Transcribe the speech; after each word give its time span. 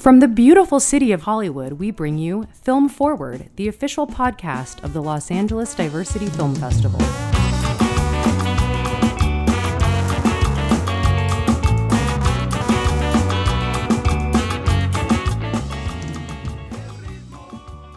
From 0.00 0.20
the 0.20 0.28
beautiful 0.28 0.80
city 0.80 1.12
of 1.12 1.24
Hollywood, 1.24 1.74
we 1.74 1.90
bring 1.90 2.16
you 2.16 2.46
Film 2.54 2.88
Forward, 2.88 3.50
the 3.56 3.68
official 3.68 4.06
podcast 4.06 4.82
of 4.82 4.94
the 4.94 5.02
Los 5.02 5.30
Angeles 5.30 5.74
Diversity 5.74 6.24
Film 6.24 6.54
Festival. 6.54 6.98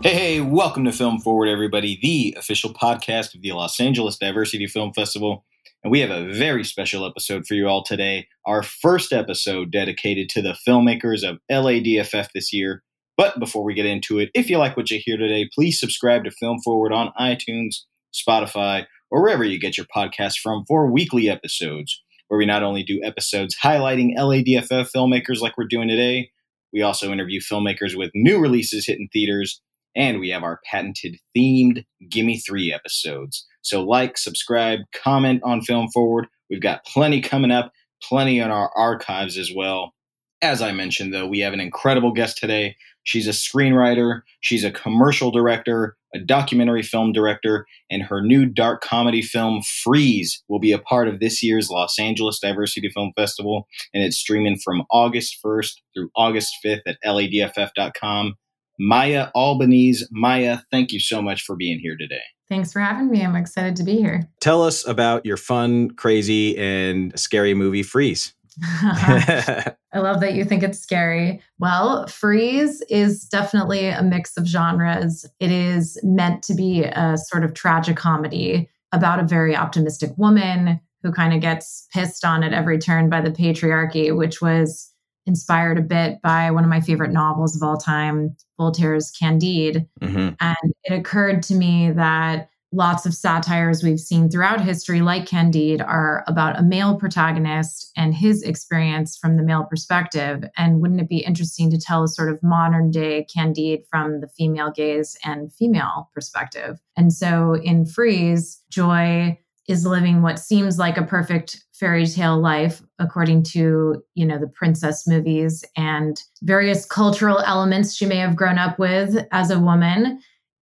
Hey, 0.02 0.14
hey, 0.14 0.42
welcome 0.42 0.84
to 0.84 0.92
Film 0.92 1.22
Forward, 1.22 1.48
everybody, 1.48 1.98
the 2.02 2.38
official 2.38 2.74
podcast 2.74 3.34
of 3.34 3.42
the 3.42 3.54
Los 3.54 3.80
Angeles 3.80 4.18
Diversity 4.18 4.68
Film 4.68 4.92
Festival. 4.92 5.46
And 5.84 5.92
we 5.92 6.00
have 6.00 6.12
a 6.12 6.32
very 6.32 6.64
special 6.64 7.06
episode 7.06 7.46
for 7.46 7.56
you 7.56 7.68
all 7.68 7.84
today. 7.84 8.28
Our 8.46 8.64
first 8.64 9.12
episode 9.12 9.72
dedicated 9.72 10.30
to 10.30 10.42
the 10.42 10.56
filmmakers 10.66 11.28
of 11.28 11.40
LADFF 11.52 12.30
this 12.34 12.54
year. 12.54 12.84
But 13.18 13.38
before 13.38 13.66
we 13.66 13.74
get 13.74 13.86
into 13.86 14.18
it, 14.18 14.30
if 14.34 14.50
you 14.50 14.58
like 14.58 14.78
what 14.78 14.90
you 14.90 15.02
hear 15.04 15.18
today, 15.18 15.50
please 15.54 15.80
subscribe 15.80 16.24
to 16.24 16.32
Film 16.32 16.60
Forward 16.64 16.94
on 16.94 17.12
iTunes, 17.20 17.82
Spotify, 18.16 18.86
or 19.12 19.22
wherever 19.22 19.44
you 19.44 19.60
get 19.60 19.78
your 19.78 19.86
podcasts 19.94 20.40
from 20.40 20.64
for 20.66 20.90
weekly 20.90 21.30
episodes, 21.30 22.02
where 22.30 22.38
we 22.38 22.46
not 22.46 22.64
only 22.64 22.84
do 22.84 23.02
episodes 23.04 23.58
highlighting 23.62 24.18
LADFF 24.18 24.90
filmmakers 24.96 25.42
like 25.42 25.58
we're 25.58 25.68
doing 25.68 25.90
today, 25.90 26.32
we 26.72 26.82
also 26.82 27.12
interview 27.12 27.42
filmmakers 27.42 27.96
with 27.96 28.10
new 28.16 28.40
releases 28.40 28.88
hitting 28.88 29.10
theaters, 29.12 29.62
and 29.96 30.22
we 30.22 30.30
have 30.30 30.44
our 30.44 30.62
patented 30.66 31.18
themed 31.38 31.84
Gimme 32.10 32.40
Three 32.40 32.74
episodes. 32.74 33.46
So, 33.64 33.84
like, 33.84 34.18
subscribe, 34.18 34.82
comment 34.94 35.42
on 35.44 35.62
Film 35.62 35.90
Forward. 35.90 36.28
We've 36.50 36.62
got 36.62 36.86
plenty 36.86 37.22
coming 37.22 37.52
up, 37.52 37.72
plenty 38.02 38.40
in 38.40 38.52
our 38.52 38.70
archives 38.76 39.38
as 39.38 39.52
well. 39.56 39.94
As 40.42 40.62
I 40.62 40.74
mentioned, 40.74 41.14
though, 41.14 41.26
we 41.26 41.40
have 41.40 41.54
an 41.54 41.62
incredible 41.62 42.12
guest 42.12 42.38
today. 42.38 42.76
She's 43.06 43.28
a 43.28 43.32
screenwriter, 43.32 44.22
she's 44.42 44.64
a 44.64 44.72
commercial 44.72 45.32
director, 45.32 45.98
a 46.14 46.20
documentary 46.20 46.84
film 46.84 47.12
director, 47.12 47.66
and 47.90 48.04
her 48.04 48.22
new 48.22 48.46
dark 48.46 48.82
comedy 48.82 49.22
film, 49.22 49.62
Freeze, 49.62 50.44
will 50.48 50.60
be 50.60 50.72
a 50.72 50.80
part 50.80 51.08
of 51.08 51.20
this 51.20 51.42
year's 51.42 51.70
Los 51.70 51.98
Angeles 52.00 52.40
Diversity 52.40 52.90
Film 52.90 53.12
Festival. 53.16 53.68
And 53.94 54.04
it's 54.04 54.18
streaming 54.18 54.58
from 54.58 54.84
August 54.92 55.38
1st 55.44 55.76
through 55.94 56.10
August 56.16 56.56
5th 56.64 56.82
at 56.86 56.98
ladff.com. 57.06 58.36
Maya 58.80 59.30
Albanese. 59.36 60.06
Maya, 60.12 60.60
thank 60.72 60.92
you 60.92 61.00
so 61.00 61.22
much 61.22 61.44
for 61.44 61.56
being 61.56 61.80
here 61.80 61.96
today. 61.98 62.22
Thanks 62.50 62.72
for 62.72 62.80
having 62.80 63.10
me. 63.10 63.24
I'm 63.24 63.36
excited 63.36 63.76
to 63.78 63.84
be 63.84 63.98
here. 63.98 64.30
Tell 64.40 64.64
us 64.64 64.86
about 64.86 65.26
your 65.26 65.38
fun, 65.38 65.92
crazy, 65.92 66.58
and 66.58 67.18
scary 67.18 67.54
movie, 67.54 67.84
Freeze. 67.84 68.34
I 68.64 69.74
love 69.96 70.20
that 70.22 70.36
you 70.36 70.46
think 70.46 70.62
it's 70.62 70.80
scary. 70.80 71.42
Well, 71.60 72.06
Freeze 72.08 72.82
is 72.90 73.26
definitely 73.26 73.88
a 73.88 74.04
mix 74.04 74.38
of 74.38 74.46
genres. 74.46 75.26
It 75.40 75.52
is 75.52 75.98
meant 76.04 76.44
to 76.44 76.54
be 76.54 76.84
a 76.84 77.18
sort 77.18 77.44
of 77.44 77.54
tragic 77.54 77.98
comedy 77.98 78.70
about 78.92 79.20
a 79.20 79.24
very 79.24 79.56
optimistic 79.56 80.12
woman 80.18 80.80
who 81.02 81.12
kind 81.12 81.34
of 81.34 81.42
gets 81.42 81.88
pissed 81.92 82.24
on 82.24 82.44
at 82.44 82.54
every 82.54 82.78
turn 82.78 83.10
by 83.10 83.22
the 83.22 83.32
patriarchy, 83.32 84.16
which 84.16 84.42
was 84.42 84.93
inspired 85.26 85.78
a 85.78 85.82
bit 85.82 86.22
by 86.22 86.52
one 86.52 86.64
of 86.64 86.70
my 86.70 86.82
favorite 86.82 87.12
novels 87.12 87.56
of 87.56 87.64
all 87.64 87.78
time, 87.78 88.36
Voltaire's 88.58 89.12
Candide. 89.12 89.88
Mm-hmm. 90.02 90.36
And 90.40 90.74
it 90.84 90.94
occurred 90.94 91.44
to 91.44 91.56
me 91.56 91.92
that 91.92 92.50
lots 92.74 93.06
of 93.06 93.14
satires 93.14 93.84
we've 93.84 94.00
seen 94.00 94.30
throughout 94.30 94.60
history, 94.60 95.02
like 95.02 95.28
Candide, 95.28 95.82
are 95.82 96.24
about 96.28 96.60
a 96.60 96.64
male 96.64 96.96
protagonist 96.98 97.92
and 97.96 98.14
his 98.16 98.42
experience 98.42 99.16
from 99.16 99.38
the 99.38 99.44
male 99.44 99.64
perspective. 99.64 100.44
And 100.58 100.82
wouldn't 100.82 101.00
it 101.00 101.10
be 101.10 101.20
interesting 101.20 101.70
to 101.70 101.78
tell 101.78 102.04
a 102.04 102.08
sort 102.08 102.30
of 102.30 102.42
modern 102.42 102.92
day 102.92 103.26
Candide 103.34 103.84
from 103.90 104.20
the 104.22 104.28
female 104.28 104.72
gaze 104.72 105.16
and 105.24 105.54
female 105.54 106.10
perspective? 106.14 106.80
And 106.98 107.14
so 107.14 107.54
in 107.54 107.86
Freeze, 107.86 108.60
Joy 108.70 109.40
is 109.68 109.86
living 109.86 110.22
what 110.22 110.40
seems 110.40 110.78
like 110.78 110.98
a 110.98 111.06
perfect 111.06 111.64
fairy 111.74 112.06
tale 112.06 112.38
life 112.38 112.82
according 113.00 113.44
to 113.44 114.04
you 114.16 114.26
know 114.26 114.38
the 114.38 114.48
princess 114.48 115.08
movies 115.08 115.64
and 115.78 116.22
various 116.42 116.86
cultural 116.86 117.40
elements 117.40 117.96
she 117.96 118.06
may 118.06 118.18
have 118.18 118.36
grown 118.36 118.58
up 118.58 118.78
with 118.80 119.26
as 119.32 119.50
a 119.50 119.60
woman. 119.60 120.20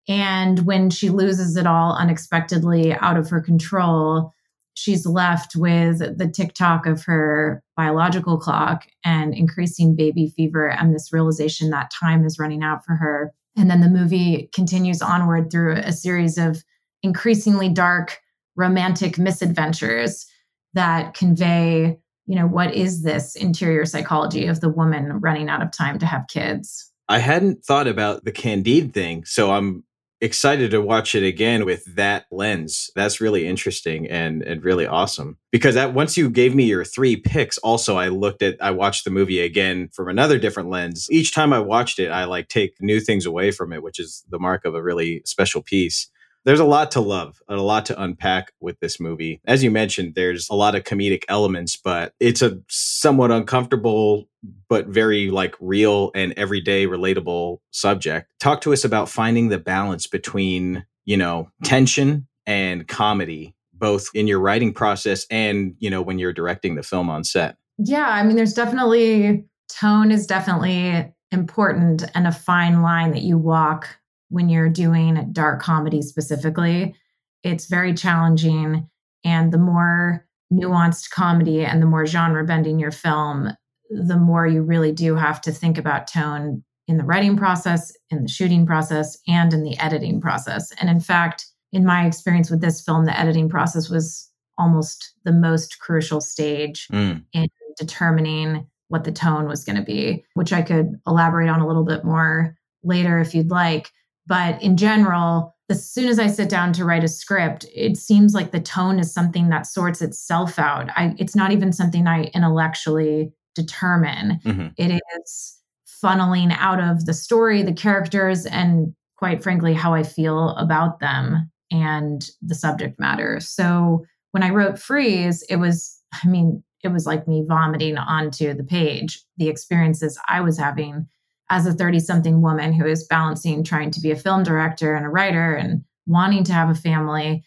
And 0.07 0.66
when 0.66 0.90
she 0.90 1.09
loses 1.09 1.56
it 1.56 1.67
all 1.67 1.95
unexpectedly 1.95 2.94
out 2.94 3.17
of 3.17 3.29
her 3.29 3.41
control 3.41 4.34
she's 4.73 5.06
left 5.06 5.56
with 5.56 6.00
the 6.17 6.28
tick 6.28 6.53
tock 6.53 6.85
of 6.85 7.03
her 7.03 7.63
biological 7.75 8.38
clock 8.38 8.88
and 9.03 9.34
increasing 9.34 9.95
baby 9.95 10.34
fever 10.35 10.69
and 10.69 10.94
this 10.94 11.11
realization 11.11 11.69
that 11.69 11.91
time 11.91 12.25
is 12.25 12.40
running 12.40 12.63
out 12.63 12.85
for 12.85 12.95
her. 12.95 13.34
And 13.57 13.69
then 13.69 13.81
the 13.81 13.90
movie 13.90 14.50
continues 14.53 15.01
onward 15.01 15.51
through 15.51 15.73
a 15.73 15.91
series 15.91 16.38
of 16.38 16.63
increasingly 17.03 17.69
dark 17.69 18.19
romantic 18.56 19.17
misadventures 19.17 20.25
that 20.73 21.13
convey 21.13 21.97
you 22.28 22.35
know 22.35 22.47
what 22.47 22.73
is 22.73 23.03
this 23.03 23.35
interior 23.35 23.85
psychology 23.85 24.45
of 24.45 24.62
the 24.62 24.69
woman 24.69 25.19
running 25.19 25.50
out 25.50 25.62
of 25.62 25.72
time 25.72 26.00
to 26.00 26.06
have 26.06 26.28
kids? 26.28 26.91
I 27.09 27.17
hadn't 27.17 27.66
thought 27.66 27.88
about 27.88 28.23
the 28.23 28.31
candide 28.31 28.94
thing 28.94 29.25
so 29.25 29.51
i'm 29.51 29.84
excited 30.22 30.69
to 30.69 30.79
watch 30.79 31.16
it 31.16 31.23
again 31.23 31.66
with 31.66 31.84
that 31.95 32.28
lens. 32.31 32.91
That's 32.95 33.19
really 33.19 33.47
interesting 33.47 34.07
and 34.07 34.44
and 34.44 34.63
really 34.63 34.85
awesome. 34.85 35.38
Because 35.51 35.73
that 35.75 35.94
once 35.94 36.16
you 36.16 36.29
gave 36.29 36.53
me 36.53 36.66
your 36.66 36.85
three 36.85 37.16
picks 37.16 37.57
also 37.59 37.97
i 37.97 38.07
looked 38.07 38.44
at 38.44 38.56
i 38.61 38.72
watched 38.72 39.03
the 39.03 39.09
movie 39.09 39.41
again 39.41 39.90
from 39.91 40.07
another 40.07 40.38
different 40.38 40.69
lens. 40.69 41.07
Each 41.09 41.34
time 41.34 41.51
i 41.51 41.59
watched 41.59 42.00
it 42.00 42.09
i 42.09 42.23
like 42.25 42.47
take 42.47 42.75
new 42.79 43.00
things 43.00 43.25
away 43.25 43.51
from 43.51 43.73
it 43.73 43.84
which 43.84 44.00
is 44.00 44.23
the 44.29 44.40
mark 44.40 44.63
of 44.63 44.75
a 44.75 44.84
really 44.84 45.23
special 45.25 45.61
piece 45.61 46.07
there's 46.46 46.59
a 46.59 46.66
lot 46.66 46.91
to 46.91 47.02
love 47.02 47.41
and 47.47 47.59
a 47.59 47.63
lot 47.63 47.85
to 47.88 48.02
unpack 48.02 48.52
with 48.59 48.79
this 48.79 49.00
movie. 49.00 49.41
As 49.46 49.63
you 49.63 49.72
mentioned, 49.72 50.16
there's 50.16 50.50
a 50.50 50.56
lot 50.56 50.75
of 50.75 50.84
comedic 50.84 51.24
elements, 51.28 51.78
but 51.78 52.13
it's 52.19 52.41
a 52.41 52.59
somewhat 52.68 53.31
uncomfortable 53.31 54.28
but 54.69 54.88
very 54.88 55.29
like 55.29 55.56
real 55.59 56.12
and 56.16 56.34
everyday 56.38 56.88
relatable 56.88 57.59
subject. 57.72 58.31
Talk 58.40 58.62
to 58.62 58.74
us 58.74 58.84
about 58.84 59.09
finding 59.09 59.50
the 59.50 59.59
balance 59.59 60.07
between, 60.07 60.85
you 61.06 61.18
know, 61.18 61.52
tension 61.63 62.28
and 62.47 62.88
comedy 62.88 63.56
both 63.73 64.09
in 64.13 64.28
your 64.28 64.40
writing 64.40 64.73
process 64.73 65.25
and, 65.31 65.75
you 65.79 65.90
know, 65.90 66.02
when 66.02 66.19
you're 66.19 66.34
directing 66.34 66.75
the 66.75 66.84
film 66.84 67.09
on 67.09 67.23
set. 67.23 67.58
Yeah, 67.78 68.08
I 68.08 68.23
mean 68.23 68.35
there's 68.35 68.53
definitely 68.53 69.44
tone 69.69 70.12
is 70.12 70.28
definitely 70.28 71.12
important 71.31 72.03
and 72.13 72.28
a 72.28 72.31
fine 72.31 72.81
line 72.81 73.12
that 73.12 73.22
you 73.22 73.38
walk 73.38 73.88
when 74.31 74.49
you're 74.49 74.69
doing 74.69 75.29
dark 75.33 75.61
comedy 75.61 76.01
specifically. 76.01 76.95
It's 77.43 77.67
very 77.67 77.93
challenging. 77.93 78.89
And 79.23 79.51
the 79.51 79.57
more 79.57 80.25
nuanced 80.51 81.11
comedy 81.11 81.63
and 81.65 81.81
the 81.81 81.85
more 81.85 82.05
genre 82.05 82.43
bending 82.45 82.79
your 82.79 82.91
film, 82.91 83.49
the 83.89 84.17
more 84.17 84.47
you 84.47 84.63
really 84.63 84.91
do 84.91 85.15
have 85.15 85.41
to 85.41 85.51
think 85.51 85.77
about 85.77 86.07
tone 86.07 86.63
in 86.87 86.97
the 86.97 87.03
writing 87.03 87.37
process, 87.37 87.93
in 88.09 88.23
the 88.23 88.29
shooting 88.29 88.65
process, 88.65 89.17
and 89.27 89.53
in 89.53 89.63
the 89.63 89.77
editing 89.79 90.19
process. 90.19 90.71
And 90.79 90.89
in 90.89 90.99
fact, 90.99 91.45
in 91.71 91.85
my 91.85 92.05
experience 92.05 92.49
with 92.49 92.61
this 92.61 92.81
film, 92.81 93.05
the 93.05 93.17
editing 93.17 93.49
process 93.49 93.89
was 93.89 94.29
almost 94.57 95.13
the 95.23 95.31
most 95.31 95.79
crucial 95.79 96.21
stage 96.21 96.87
mm. 96.91 97.23
in 97.33 97.47
determining 97.77 98.67
what 98.89 99.05
the 99.05 99.11
tone 99.11 99.47
was 99.47 99.63
going 99.63 99.77
to 99.77 99.81
be, 99.81 100.25
which 100.33 100.51
I 100.51 100.61
could 100.61 100.99
elaborate 101.07 101.49
on 101.49 101.61
a 101.61 101.67
little 101.67 101.85
bit 101.85 102.03
more 102.03 102.55
later 102.83 103.19
if 103.19 103.33
you'd 103.33 103.49
like. 103.49 103.89
But 104.27 104.61
in 104.61 104.77
general, 104.77 105.55
as 105.69 105.89
soon 105.89 106.07
as 106.09 106.19
I 106.19 106.27
sit 106.27 106.49
down 106.49 106.73
to 106.73 106.85
write 106.85 107.03
a 107.03 107.07
script, 107.07 107.65
it 107.73 107.97
seems 107.97 108.33
like 108.33 108.51
the 108.51 108.59
tone 108.59 108.99
is 108.99 109.13
something 109.13 109.49
that 109.49 109.65
sorts 109.65 110.01
itself 110.01 110.59
out. 110.59 110.89
I, 110.95 111.15
it's 111.17 111.35
not 111.35 111.51
even 111.51 111.71
something 111.73 112.07
I 112.07 112.25
intellectually 112.35 113.31
determine. 113.55 114.39
Mm-hmm. 114.43 114.67
It 114.77 115.01
is 115.19 115.57
funneling 116.03 116.55
out 116.57 116.79
of 116.79 117.05
the 117.05 117.13
story, 117.13 117.63
the 117.63 117.73
characters, 117.73 118.46
and 118.46 118.93
quite 119.17 119.43
frankly, 119.43 119.73
how 119.73 119.93
I 119.93 120.03
feel 120.03 120.49
about 120.55 120.99
them 120.99 121.51
and 121.72 122.28
the 122.41 122.55
subject 122.55 122.99
matter. 122.99 123.40
So 123.40 124.05
when 124.31 124.43
I 124.43 124.49
wrote 124.49 124.79
Freeze, 124.79 125.43
it 125.43 125.57
was, 125.57 125.97
I 126.23 126.28
mean, 126.28 126.63
it 126.84 126.90
was 126.90 127.05
like 127.05 127.28
me 127.28 127.46
vomiting 127.47 127.97
onto 127.97 128.53
the 128.53 128.63
page 128.63 129.22
the 129.37 129.47
experiences 129.47 130.19
I 130.28 130.41
was 130.41 130.57
having 130.57 131.07
as 131.51 131.65
a 131.65 131.73
30 131.73 131.99
something 131.99 132.41
woman 132.41 132.71
who 132.71 132.85
is 132.87 133.03
balancing 133.03 133.63
trying 133.63 133.91
to 133.91 133.99
be 133.99 134.09
a 134.09 134.15
film 134.15 134.41
director 134.41 134.95
and 134.95 135.05
a 135.05 135.09
writer 135.09 135.53
and 135.53 135.83
wanting 136.07 136.45
to 136.45 136.53
have 136.53 136.69
a 136.69 136.75
family. 136.75 137.43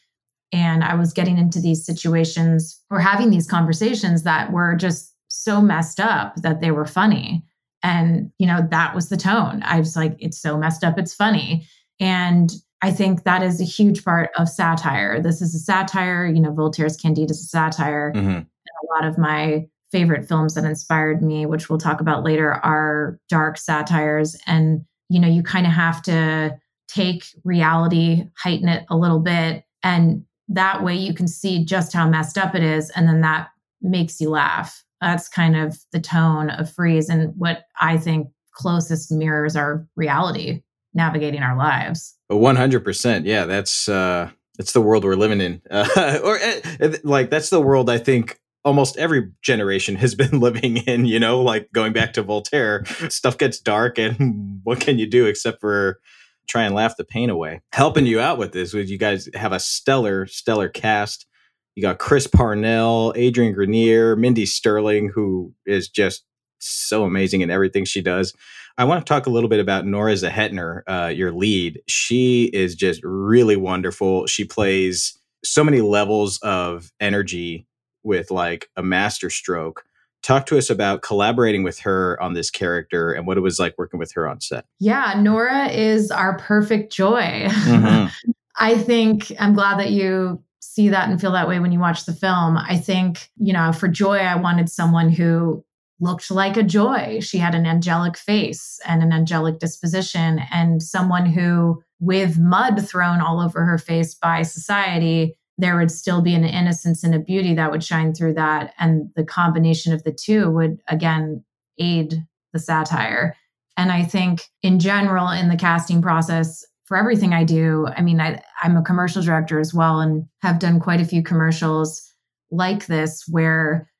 And 0.52 0.84
I 0.84 0.94
was 0.94 1.14
getting 1.14 1.38
into 1.38 1.58
these 1.58 1.84
situations 1.84 2.80
or 2.90 3.00
having 3.00 3.30
these 3.30 3.48
conversations 3.48 4.22
that 4.22 4.52
were 4.52 4.76
just 4.76 5.12
so 5.28 5.60
messed 5.60 5.98
up 5.98 6.36
that 6.36 6.60
they 6.60 6.70
were 6.70 6.84
funny. 6.84 7.42
And, 7.82 8.30
you 8.38 8.46
know, 8.46 8.60
that 8.70 8.94
was 8.94 9.08
the 9.08 9.16
tone. 9.16 9.62
I 9.64 9.78
was 9.78 9.96
like, 9.96 10.16
it's 10.18 10.40
so 10.40 10.58
messed 10.58 10.84
up, 10.84 10.98
it's 10.98 11.14
funny. 11.14 11.66
And 11.98 12.52
I 12.82 12.90
think 12.90 13.24
that 13.24 13.42
is 13.42 13.58
a 13.58 13.64
huge 13.64 14.04
part 14.04 14.30
of 14.36 14.50
satire. 14.50 15.20
This 15.20 15.40
is 15.40 15.54
a 15.54 15.58
satire, 15.58 16.26
you 16.26 16.40
know, 16.40 16.52
Voltaire's 16.52 16.98
Candide 16.98 17.30
is 17.30 17.40
a 17.40 17.46
satire. 17.46 18.12
Mm-hmm. 18.14 18.28
And 18.28 18.46
a 18.46 18.94
lot 18.94 19.08
of 19.08 19.16
my 19.16 19.66
favorite 19.94 20.26
films 20.26 20.54
that 20.54 20.64
inspired 20.64 21.22
me, 21.22 21.46
which 21.46 21.70
we'll 21.70 21.78
talk 21.78 22.00
about 22.00 22.24
later, 22.24 22.54
are 22.64 23.16
dark 23.28 23.56
satires. 23.56 24.36
And, 24.44 24.84
you 25.08 25.20
know, 25.20 25.28
you 25.28 25.40
kind 25.40 25.66
of 25.66 25.72
have 25.72 26.02
to 26.02 26.58
take 26.88 27.26
reality, 27.44 28.24
heighten 28.36 28.68
it 28.68 28.84
a 28.90 28.96
little 28.96 29.20
bit. 29.20 29.62
And 29.84 30.24
that 30.48 30.82
way 30.82 30.96
you 30.96 31.14
can 31.14 31.28
see 31.28 31.64
just 31.64 31.92
how 31.92 32.08
messed 32.08 32.36
up 32.36 32.56
it 32.56 32.62
is. 32.64 32.90
And 32.96 33.06
then 33.06 33.20
that 33.20 33.50
makes 33.82 34.20
you 34.20 34.30
laugh. 34.30 34.82
That's 35.00 35.28
kind 35.28 35.54
of 35.54 35.78
the 35.92 36.00
tone 36.00 36.50
of 36.50 36.68
Freeze 36.68 37.08
and 37.08 37.32
what 37.36 37.66
I 37.80 37.96
think 37.96 38.26
closest 38.52 39.12
mirrors 39.12 39.54
our 39.54 39.86
reality 39.94 40.64
navigating 40.92 41.42
our 41.44 41.56
lives. 41.56 42.16
100%. 42.32 43.26
Yeah, 43.26 43.44
that's 43.44 43.88
uh 43.88 44.30
that's 44.58 44.72
the 44.72 44.80
world 44.80 45.04
we're 45.04 45.14
living 45.14 45.40
in. 45.40 45.62
Uh, 45.70 46.18
or 46.24 46.38
uh, 46.40 46.96
like 47.04 47.30
that's 47.30 47.50
the 47.50 47.60
world 47.60 47.88
I 47.88 47.98
think 47.98 48.40
almost 48.64 48.96
every 48.96 49.30
generation 49.42 49.96
has 49.96 50.14
been 50.14 50.40
living 50.40 50.78
in, 50.78 51.04
you 51.04 51.20
know, 51.20 51.40
like 51.40 51.70
going 51.72 51.92
back 51.92 52.12
to 52.14 52.22
Voltaire, 52.22 52.84
stuff 53.10 53.38
gets 53.38 53.58
dark 53.58 53.98
and 53.98 54.60
what 54.64 54.80
can 54.80 54.98
you 54.98 55.08
do 55.08 55.26
except 55.26 55.60
for 55.60 56.00
try 56.46 56.64
and 56.64 56.74
laugh 56.74 56.96
the 56.96 57.04
pain 57.04 57.30
away. 57.30 57.60
Helping 57.72 58.06
you 58.06 58.20
out 58.20 58.38
with 58.38 58.52
this 58.52 58.74
would 58.74 58.88
you 58.88 58.98
guys 58.98 59.28
have 59.34 59.52
a 59.52 59.60
stellar 59.60 60.26
stellar 60.26 60.68
cast. 60.68 61.26
You 61.74 61.82
got 61.82 61.98
Chris 61.98 62.26
Parnell, 62.26 63.12
Adrian 63.16 63.52
Grenier, 63.52 64.16
Mindy 64.16 64.46
Sterling 64.46 65.10
who 65.14 65.52
is 65.66 65.88
just 65.88 66.24
so 66.58 67.04
amazing 67.04 67.40
in 67.40 67.50
everything 67.50 67.84
she 67.84 68.00
does. 68.00 68.34
I 68.76 68.84
want 68.84 69.04
to 69.04 69.08
talk 69.08 69.26
a 69.26 69.30
little 69.30 69.48
bit 69.48 69.60
about 69.60 69.86
Nora 69.86 70.14
Zehetner, 70.14 70.82
uh, 70.88 71.06
your 71.06 71.30
lead. 71.30 71.80
She 71.86 72.46
is 72.52 72.74
just 72.74 73.00
really 73.04 73.56
wonderful. 73.56 74.26
She 74.26 74.44
plays 74.44 75.16
so 75.44 75.62
many 75.62 75.80
levels 75.80 76.38
of 76.38 76.90
energy 77.00 77.66
with 78.04 78.30
like 78.30 78.70
a 78.76 78.82
master 78.82 79.30
stroke. 79.30 79.84
Talk 80.22 80.46
to 80.46 80.56
us 80.56 80.70
about 80.70 81.02
collaborating 81.02 81.64
with 81.64 81.80
her 81.80 82.20
on 82.22 82.32
this 82.32 82.50
character 82.50 83.12
and 83.12 83.26
what 83.26 83.36
it 83.36 83.40
was 83.40 83.58
like 83.58 83.74
working 83.76 83.98
with 83.98 84.12
her 84.12 84.26
on 84.28 84.40
set. 84.40 84.64
Yeah, 84.78 85.14
Nora 85.20 85.68
is 85.68 86.10
our 86.10 86.38
perfect 86.38 86.92
joy. 86.92 87.46
Mm-hmm. 87.48 88.30
I 88.56 88.78
think 88.78 89.32
I'm 89.38 89.54
glad 89.54 89.78
that 89.80 89.90
you 89.90 90.42
see 90.60 90.88
that 90.88 91.08
and 91.08 91.20
feel 91.20 91.32
that 91.32 91.48
way 91.48 91.60
when 91.60 91.72
you 91.72 91.78
watch 91.78 92.04
the 92.04 92.12
film. 92.12 92.56
I 92.56 92.76
think, 92.76 93.30
you 93.36 93.52
know, 93.52 93.72
for 93.72 93.86
Joy, 93.88 94.18
I 94.18 94.36
wanted 94.36 94.68
someone 94.68 95.08
who 95.08 95.64
looked 96.00 96.30
like 96.30 96.56
a 96.56 96.62
joy. 96.62 97.20
She 97.20 97.38
had 97.38 97.54
an 97.54 97.66
angelic 97.66 98.16
face 98.16 98.80
and 98.84 99.02
an 99.02 99.12
angelic 99.12 99.58
disposition, 99.58 100.40
and 100.52 100.82
someone 100.82 101.26
who, 101.26 101.82
with 102.00 102.38
mud 102.38 102.86
thrown 102.86 103.20
all 103.20 103.40
over 103.40 103.64
her 103.64 103.78
face 103.78 104.14
by 104.14 104.42
society, 104.42 105.36
there 105.56 105.76
would 105.76 105.90
still 105.90 106.20
be 106.20 106.34
an 106.34 106.44
innocence 106.44 107.04
and 107.04 107.14
a 107.14 107.18
beauty 107.18 107.54
that 107.54 107.70
would 107.70 107.84
shine 107.84 108.12
through 108.12 108.34
that. 108.34 108.74
And 108.78 109.10
the 109.14 109.24
combination 109.24 109.92
of 109.92 110.02
the 110.02 110.12
two 110.12 110.50
would, 110.50 110.80
again, 110.88 111.44
aid 111.78 112.24
the 112.52 112.58
satire. 112.58 113.36
And 113.76 113.92
I 113.92 114.02
think 114.02 114.42
in 114.62 114.78
general, 114.78 115.28
in 115.28 115.48
the 115.48 115.56
casting 115.56 116.02
process, 116.02 116.64
for 116.86 116.96
everything 116.96 117.32
I 117.32 117.44
do, 117.44 117.86
I 117.96 118.02
mean, 118.02 118.20
I, 118.20 118.42
I'm 118.62 118.76
a 118.76 118.82
commercial 118.82 119.22
director 119.22 119.58
as 119.58 119.72
well 119.72 120.00
and 120.00 120.26
have 120.42 120.58
done 120.58 120.80
quite 120.80 121.00
a 121.00 121.06
few 121.06 121.22
commercials 121.22 122.02
like 122.50 122.86
this 122.86 123.24
where 123.28 123.90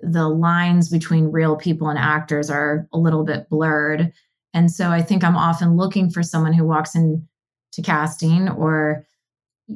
the 0.00 0.28
lines 0.28 0.88
between 0.88 1.30
real 1.30 1.56
people 1.56 1.88
and 1.88 1.98
actors 1.98 2.50
are 2.50 2.88
a 2.92 2.98
little 2.98 3.24
bit 3.24 3.48
blurred. 3.48 4.12
And 4.52 4.70
so 4.70 4.90
I 4.90 5.00
think 5.00 5.22
I'm 5.22 5.36
often 5.36 5.76
looking 5.76 6.10
for 6.10 6.22
someone 6.22 6.52
who 6.52 6.64
walks 6.64 6.94
into 6.94 7.22
casting 7.82 8.48
or 8.48 9.06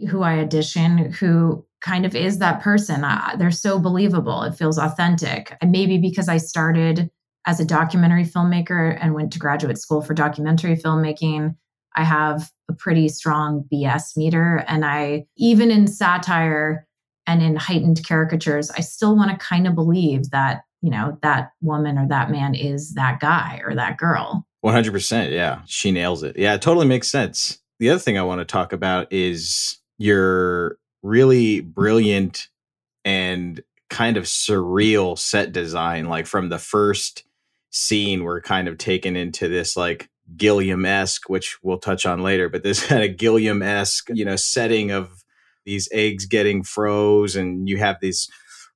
who 0.09 0.23
I 0.23 0.39
audition 0.39 1.13
who 1.13 1.65
kind 1.81 2.07
of 2.07 2.15
is 2.15 2.39
that 2.39 2.63
person. 2.63 3.05
They're 3.39 3.51
so 3.51 3.79
believable. 3.79 4.43
It 4.43 4.55
feels 4.55 4.79
authentic. 4.79 5.57
And 5.61 5.71
maybe 5.71 5.99
because 5.99 6.29
I 6.29 6.39
started 6.39 7.11
as 7.47 7.61
a 7.61 7.65
documentary 7.65 8.25
filmmaker 8.25 8.99
and 9.01 9.15
went 9.15 9.33
to 9.33 9.39
graduate 9.39 9.79
school 9.79 10.03
for 10.03 10.15
documentary 10.15 10.77
filmmaking, 10.77 11.55
I 11.95 12.05
have 12.05 12.51
a 12.69 12.73
pretty 12.73 13.09
strong 13.09 13.65
BS 13.73 14.17
meter. 14.17 14.65
And 14.67 14.85
I, 14.85 15.27
even 15.37 15.71
in 15.71 15.87
satire, 15.87 16.87
and 17.29 17.43
in 17.43 17.57
heightened 17.57 18.07
caricatures, 18.07 18.71
I 18.71 18.81
still 18.81 19.17
want 19.17 19.33
to 19.33 19.37
kind 19.45 19.67
of 19.67 19.75
believe 19.75 20.31
that, 20.31 20.63
you 20.81 20.91
know, 20.91 21.19
that 21.23 21.51
woman 21.61 21.99
or 21.99 22.07
that 22.09 22.31
man 22.31 22.55
is 22.55 22.95
that 22.95 23.19
guy 23.19 23.61
or 23.65 23.75
that 23.75 23.97
girl. 23.97 24.47
100%. 24.65 25.33
Yeah. 25.33 25.63
She 25.67 25.91
nails 25.91 26.23
it. 26.23 26.39
Yeah, 26.39 26.55
it 26.55 26.63
totally 26.63 26.87
makes 26.87 27.09
sense. 27.09 27.59
The 27.81 27.91
other 27.91 27.99
thing 27.99 28.17
I 28.17 28.23
want 28.23 28.41
to 28.41 28.45
talk 28.45 28.73
about 28.73 29.13
is 29.13 29.79
your 29.99 30.79
really 31.03 31.61
brilliant 31.61 32.49
and 33.05 33.63
kind 33.89 34.17
of 34.17 34.25
surreal 34.25 35.19
set 35.19 35.53
design. 35.53 36.07
Like 36.07 36.27
from 36.27 36.49
the 36.49 36.59
first 36.59 37.25
scene, 37.71 38.25
we're 38.25 38.41
kind 38.41 38.69
of 38.69 38.79
taken 38.79 39.17
into 39.17 39.49
this 39.49 39.77
like 39.77 40.11
Gilliam 40.37 40.85
esque, 40.85 41.29
which 41.29 41.59
we'll 41.63 41.79
touch 41.79 42.05
on 42.05 42.23
later, 42.23 42.49
but 42.49 42.63
this 42.63 42.85
kind 42.87 43.09
of 43.09 43.17
Gilliam 43.17 43.63
esque, 43.63 44.09
you 44.13 44.25
know, 44.25 44.37
setting 44.37 44.91
of 44.91 45.25
these 45.65 45.89
eggs 45.93 46.27
getting 46.27 46.63
froze 46.63 47.37
and 47.37 47.69
you 47.69 47.77
have 47.79 47.97
these 48.01 48.29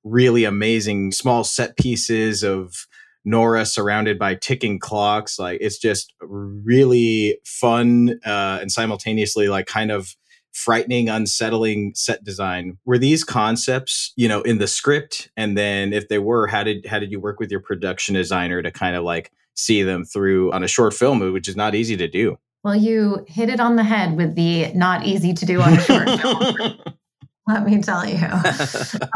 really 0.03 0.43
amazing 0.43 1.11
small 1.11 1.43
set 1.43 1.77
pieces 1.77 2.43
of 2.43 2.87
Nora 3.23 3.65
surrounded 3.65 4.17
by 4.17 4.35
ticking 4.35 4.79
clocks. 4.79 5.37
Like 5.37 5.59
it's 5.61 5.77
just 5.77 6.13
really 6.21 7.39
fun 7.45 8.19
uh, 8.25 8.59
and 8.61 8.71
simultaneously 8.71 9.47
like 9.47 9.67
kind 9.67 9.91
of 9.91 10.15
frightening, 10.53 11.09
unsettling 11.09 11.93
set 11.95 12.23
design. 12.23 12.77
Were 12.85 12.97
these 12.97 13.23
concepts, 13.23 14.13
you 14.15 14.27
know, 14.27 14.41
in 14.41 14.57
the 14.57 14.67
script? 14.67 15.29
And 15.37 15.57
then 15.57 15.93
if 15.93 16.07
they 16.09 16.19
were, 16.19 16.47
how 16.47 16.63
did 16.63 16.85
how 16.85 16.99
did 16.99 17.11
you 17.11 17.19
work 17.19 17.39
with 17.39 17.51
your 17.51 17.59
production 17.59 18.15
designer 18.15 18.61
to 18.61 18.71
kind 18.71 18.95
of 18.95 19.03
like 19.03 19.31
see 19.55 19.83
them 19.83 20.05
through 20.05 20.51
on 20.51 20.63
a 20.63 20.67
short 20.67 20.93
film, 20.93 21.19
which 21.33 21.47
is 21.47 21.55
not 21.55 21.75
easy 21.75 21.97
to 21.97 22.07
do? 22.07 22.37
Well, 22.63 22.75
you 22.75 23.25
hit 23.27 23.49
it 23.49 23.59
on 23.59 23.75
the 23.75 23.83
head 23.83 24.15
with 24.15 24.35
the 24.35 24.71
not 24.73 25.05
easy 25.05 25.33
to 25.33 25.45
do 25.45 25.61
on 25.61 25.73
a 25.73 25.81
short 25.81 26.09
film. 26.19 26.77
Let 27.47 27.65
me 27.65 27.81
tell 27.81 28.07
you. 28.07 28.23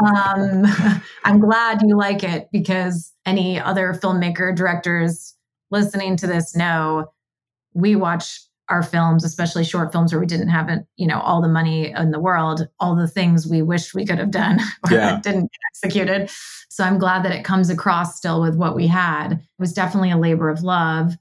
Um, 0.04 0.64
I'm 1.24 1.38
glad 1.38 1.80
you 1.82 1.96
like 1.96 2.24
it 2.24 2.48
because 2.52 3.12
any 3.24 3.60
other 3.60 3.94
filmmaker, 3.94 4.54
directors 4.54 5.34
listening 5.70 6.16
to 6.16 6.26
this 6.26 6.56
know 6.56 7.12
we 7.72 7.94
watch 7.94 8.40
our 8.68 8.82
films, 8.82 9.24
especially 9.24 9.64
short 9.64 9.92
films 9.92 10.12
where 10.12 10.20
we 10.20 10.26
didn't 10.26 10.48
have 10.48 10.68
it, 10.68 10.84
you 10.96 11.06
know, 11.06 11.20
all 11.20 11.40
the 11.40 11.48
money 11.48 11.92
in 11.92 12.10
the 12.10 12.20
world, 12.20 12.68
all 12.80 12.96
the 12.96 13.08
things 13.08 13.46
we 13.46 13.62
wished 13.62 13.94
we 13.94 14.04
could 14.04 14.18
have 14.18 14.30
done 14.30 14.58
yeah. 14.90 15.20
didn't 15.20 15.42
get 15.52 15.60
executed. 15.72 16.30
So 16.68 16.84
I'm 16.84 16.98
glad 16.98 17.24
that 17.24 17.32
it 17.32 17.44
comes 17.44 17.70
across 17.70 18.16
still 18.16 18.40
with 18.40 18.56
what 18.56 18.74
we 18.74 18.86
had. 18.86 19.32
It 19.32 19.40
was 19.58 19.72
definitely 19.72 20.10
a 20.10 20.18
labor 20.18 20.50
of 20.50 20.62
love. 20.62 21.16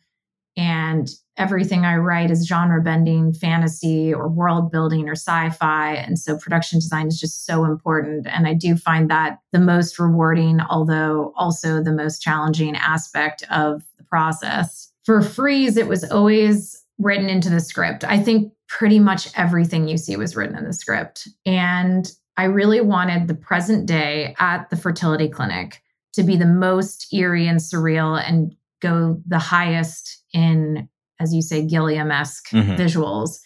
And 0.57 1.09
everything 1.37 1.85
I 1.85 1.97
write 1.97 2.31
is 2.31 2.47
genre 2.47 2.81
bending, 2.81 3.33
fantasy, 3.33 4.13
or 4.13 4.29
world 4.29 4.71
building, 4.71 5.09
or 5.09 5.13
sci 5.13 5.49
fi. 5.49 5.95
And 5.95 6.17
so 6.17 6.37
production 6.37 6.79
design 6.79 7.07
is 7.07 7.19
just 7.19 7.45
so 7.45 7.65
important. 7.65 8.25
And 8.27 8.47
I 8.47 8.53
do 8.53 8.77
find 8.77 9.09
that 9.11 9.39
the 9.51 9.59
most 9.59 9.99
rewarding, 9.99 10.61
although 10.61 11.33
also 11.35 11.83
the 11.83 11.91
most 11.91 12.21
challenging 12.21 12.75
aspect 12.77 13.43
of 13.51 13.83
the 13.97 14.03
process. 14.05 14.91
For 15.03 15.21
Freeze, 15.21 15.77
it 15.77 15.87
was 15.87 16.03
always 16.09 16.84
written 16.97 17.29
into 17.29 17.49
the 17.49 17.59
script. 17.59 18.03
I 18.03 18.19
think 18.19 18.53
pretty 18.67 18.99
much 18.99 19.29
everything 19.35 19.87
you 19.87 19.97
see 19.97 20.15
was 20.15 20.35
written 20.35 20.57
in 20.57 20.65
the 20.65 20.73
script. 20.73 21.27
And 21.45 22.09
I 22.37 22.45
really 22.45 22.81
wanted 22.81 23.27
the 23.27 23.35
present 23.35 23.85
day 23.85 24.35
at 24.39 24.69
the 24.69 24.77
fertility 24.77 25.29
clinic 25.29 25.81
to 26.13 26.23
be 26.23 26.35
the 26.37 26.45
most 26.45 27.13
eerie 27.13 27.47
and 27.47 27.59
surreal 27.59 28.21
and 28.21 28.55
go 28.81 29.21
the 29.27 29.39
highest 29.39 30.23
in 30.33 30.89
as 31.19 31.33
you 31.33 31.41
say, 31.41 31.65
Gilliam 31.65 32.11
esque 32.11 32.49
mm-hmm. 32.49 32.73
visuals. 32.73 33.39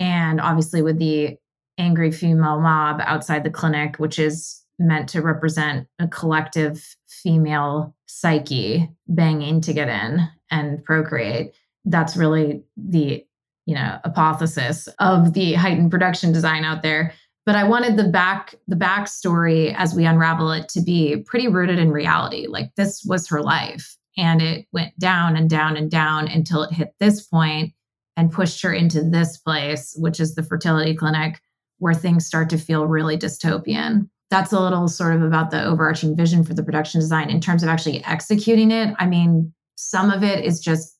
And 0.00 0.40
obviously, 0.40 0.82
with 0.82 0.98
the 0.98 1.36
angry 1.78 2.10
female 2.10 2.60
mob 2.60 3.00
outside 3.04 3.44
the 3.44 3.50
clinic, 3.50 3.96
which 3.96 4.18
is 4.18 4.62
meant 4.78 5.08
to 5.10 5.22
represent 5.22 5.86
a 5.98 6.06
collective 6.06 6.96
female 7.08 7.94
psyche 8.06 8.88
banging 9.08 9.60
to 9.60 9.72
get 9.72 9.88
in 9.88 10.28
and 10.50 10.84
procreate. 10.84 11.54
That's 11.88 12.16
really 12.16 12.62
the 12.76 13.24
you 13.66 13.74
know 13.74 13.98
hypothesis 14.04 14.88
of 14.98 15.34
the 15.34 15.54
heightened 15.54 15.90
production 15.90 16.32
design 16.32 16.64
out 16.64 16.82
there 16.82 17.12
but 17.44 17.54
i 17.54 17.64
wanted 17.64 17.98
the 17.98 18.08
back 18.08 18.54
the 18.66 18.74
backstory 18.74 19.74
as 19.76 19.94
we 19.94 20.06
unravel 20.06 20.50
it 20.52 20.70
to 20.70 20.80
be 20.80 21.22
pretty 21.26 21.48
rooted 21.48 21.78
in 21.78 21.90
reality 21.90 22.46
like 22.46 22.70
this 22.76 23.04
was 23.04 23.28
her 23.28 23.42
life 23.42 23.98
and 24.18 24.42
it 24.42 24.66
went 24.72 24.98
down 24.98 25.36
and 25.36 25.48
down 25.48 25.76
and 25.76 25.90
down 25.90 26.26
until 26.28 26.62
it 26.64 26.72
hit 26.72 26.92
this 26.98 27.26
point 27.26 27.72
and 28.16 28.32
pushed 28.32 28.60
her 28.62 28.72
into 28.72 29.00
this 29.00 29.38
place, 29.38 29.94
which 29.96 30.18
is 30.18 30.34
the 30.34 30.42
fertility 30.42 30.92
clinic, 30.92 31.40
where 31.78 31.94
things 31.94 32.26
start 32.26 32.50
to 32.50 32.58
feel 32.58 32.86
really 32.86 33.16
dystopian. 33.16 34.10
That's 34.28 34.52
a 34.52 34.60
little 34.60 34.88
sort 34.88 35.14
of 35.14 35.22
about 35.22 35.52
the 35.52 35.64
overarching 35.64 36.16
vision 36.16 36.42
for 36.42 36.52
the 36.52 36.64
production 36.64 37.00
design. 37.00 37.30
In 37.30 37.40
terms 37.40 37.62
of 37.62 37.68
actually 37.68 38.04
executing 38.04 38.72
it, 38.72 38.92
I 38.98 39.06
mean, 39.06 39.54
some 39.76 40.10
of 40.10 40.24
it 40.24 40.44
is 40.44 40.60
just, 40.60 40.97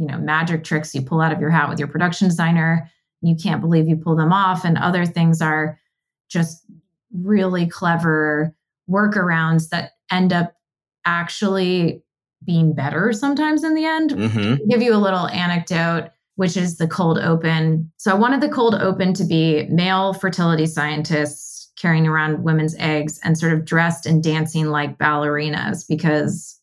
you 0.00 0.06
know, 0.06 0.16
magic 0.16 0.64
tricks 0.64 0.94
you 0.94 1.02
pull 1.02 1.20
out 1.20 1.30
of 1.30 1.40
your 1.40 1.50
hat 1.50 1.68
with 1.68 1.78
your 1.78 1.86
production 1.86 2.26
designer. 2.26 2.90
You 3.20 3.36
can't 3.36 3.60
believe 3.60 3.86
you 3.86 3.96
pull 3.96 4.16
them 4.16 4.32
off. 4.32 4.64
And 4.64 4.78
other 4.78 5.04
things 5.04 5.42
are 5.42 5.78
just 6.30 6.64
really 7.12 7.66
clever 7.66 8.54
workarounds 8.88 9.68
that 9.68 9.92
end 10.10 10.32
up 10.32 10.54
actually 11.04 12.02
being 12.42 12.72
better 12.72 13.12
sometimes 13.12 13.62
in 13.62 13.74
the 13.74 13.84
end. 13.84 14.10
Mm-hmm. 14.10 14.68
give 14.70 14.80
you 14.80 14.94
a 14.94 14.96
little 14.96 15.28
anecdote, 15.28 16.08
which 16.36 16.56
is 16.56 16.78
the 16.78 16.88
cold 16.88 17.18
open. 17.18 17.92
So 17.98 18.10
I 18.10 18.14
wanted 18.14 18.40
the 18.40 18.48
cold 18.48 18.76
open 18.76 19.12
to 19.14 19.24
be 19.24 19.66
male 19.68 20.14
fertility 20.14 20.64
scientists 20.64 21.70
carrying 21.76 22.06
around 22.06 22.42
women's 22.42 22.74
eggs 22.78 23.20
and 23.22 23.36
sort 23.36 23.52
of 23.52 23.66
dressed 23.66 24.06
and 24.06 24.22
dancing 24.22 24.68
like 24.68 24.96
ballerinas 24.96 25.86
because 25.86 26.58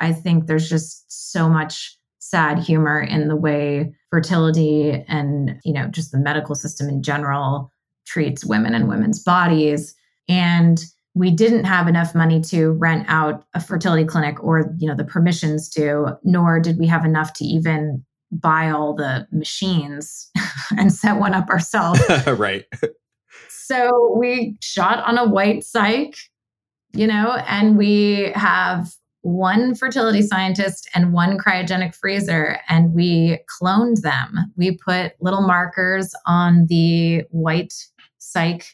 I 0.00 0.12
think 0.12 0.46
there's 0.46 0.68
just 0.68 1.30
so 1.30 1.48
much 1.48 1.99
sad 2.30 2.58
humor 2.58 3.00
in 3.00 3.28
the 3.28 3.36
way 3.36 3.92
fertility 4.10 5.04
and, 5.08 5.56
you 5.64 5.72
know, 5.72 5.88
just 5.88 6.12
the 6.12 6.18
medical 6.18 6.54
system 6.54 6.88
in 6.88 7.02
general 7.02 7.72
treats 8.06 8.44
women 8.44 8.74
and 8.74 8.88
women's 8.88 9.22
bodies. 9.22 9.94
And 10.28 10.82
we 11.14 11.30
didn't 11.30 11.64
have 11.64 11.88
enough 11.88 12.14
money 12.14 12.40
to 12.40 12.70
rent 12.72 13.04
out 13.08 13.44
a 13.54 13.60
fertility 13.60 14.04
clinic 14.04 14.42
or 14.42 14.72
you 14.78 14.86
know 14.86 14.94
the 14.94 15.04
permissions 15.04 15.68
to 15.68 16.16
nor 16.22 16.60
did 16.60 16.78
we 16.78 16.86
have 16.86 17.04
enough 17.04 17.32
to 17.34 17.44
even 17.44 18.04
buy 18.30 18.70
all 18.70 18.94
the 18.94 19.26
machines 19.32 20.30
and 20.78 20.92
set 20.92 21.18
one 21.18 21.34
up 21.34 21.48
ourselves 21.48 22.00
right. 22.26 22.64
so 23.48 24.14
we 24.16 24.56
shot 24.60 25.04
on 25.04 25.18
a 25.18 25.28
white 25.28 25.62
cyc 25.62 26.16
you 26.92 27.06
know 27.06 27.32
and 27.48 27.76
we 27.76 28.30
have 28.34 28.94
one 29.22 29.74
fertility 29.74 30.22
scientist 30.22 30.88
and 30.94 31.12
one 31.12 31.36
cryogenic 31.38 31.94
freezer 31.94 32.58
and 32.68 32.94
we 32.94 33.38
cloned 33.60 34.00
them 34.00 34.52
we 34.56 34.76
put 34.78 35.12
little 35.20 35.42
markers 35.42 36.14
on 36.26 36.66
the 36.68 37.22
white 37.30 37.74
cyc 38.20 38.64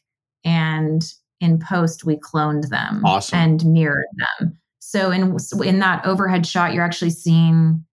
and 0.44 1.02
in 1.40 1.58
post 1.58 2.04
we 2.04 2.16
cloned 2.16 2.68
them 2.68 3.04
Awesome. 3.04 3.38
and 3.38 3.66
mirrored 3.66 4.06
them 4.38 4.56
so 4.78 5.10
in 5.10 5.36
in 5.64 5.80
that 5.80 6.06
overhead 6.06 6.46
shot 6.46 6.72
you're 6.72 6.84
actually 6.84 7.10
seeing 7.10 7.84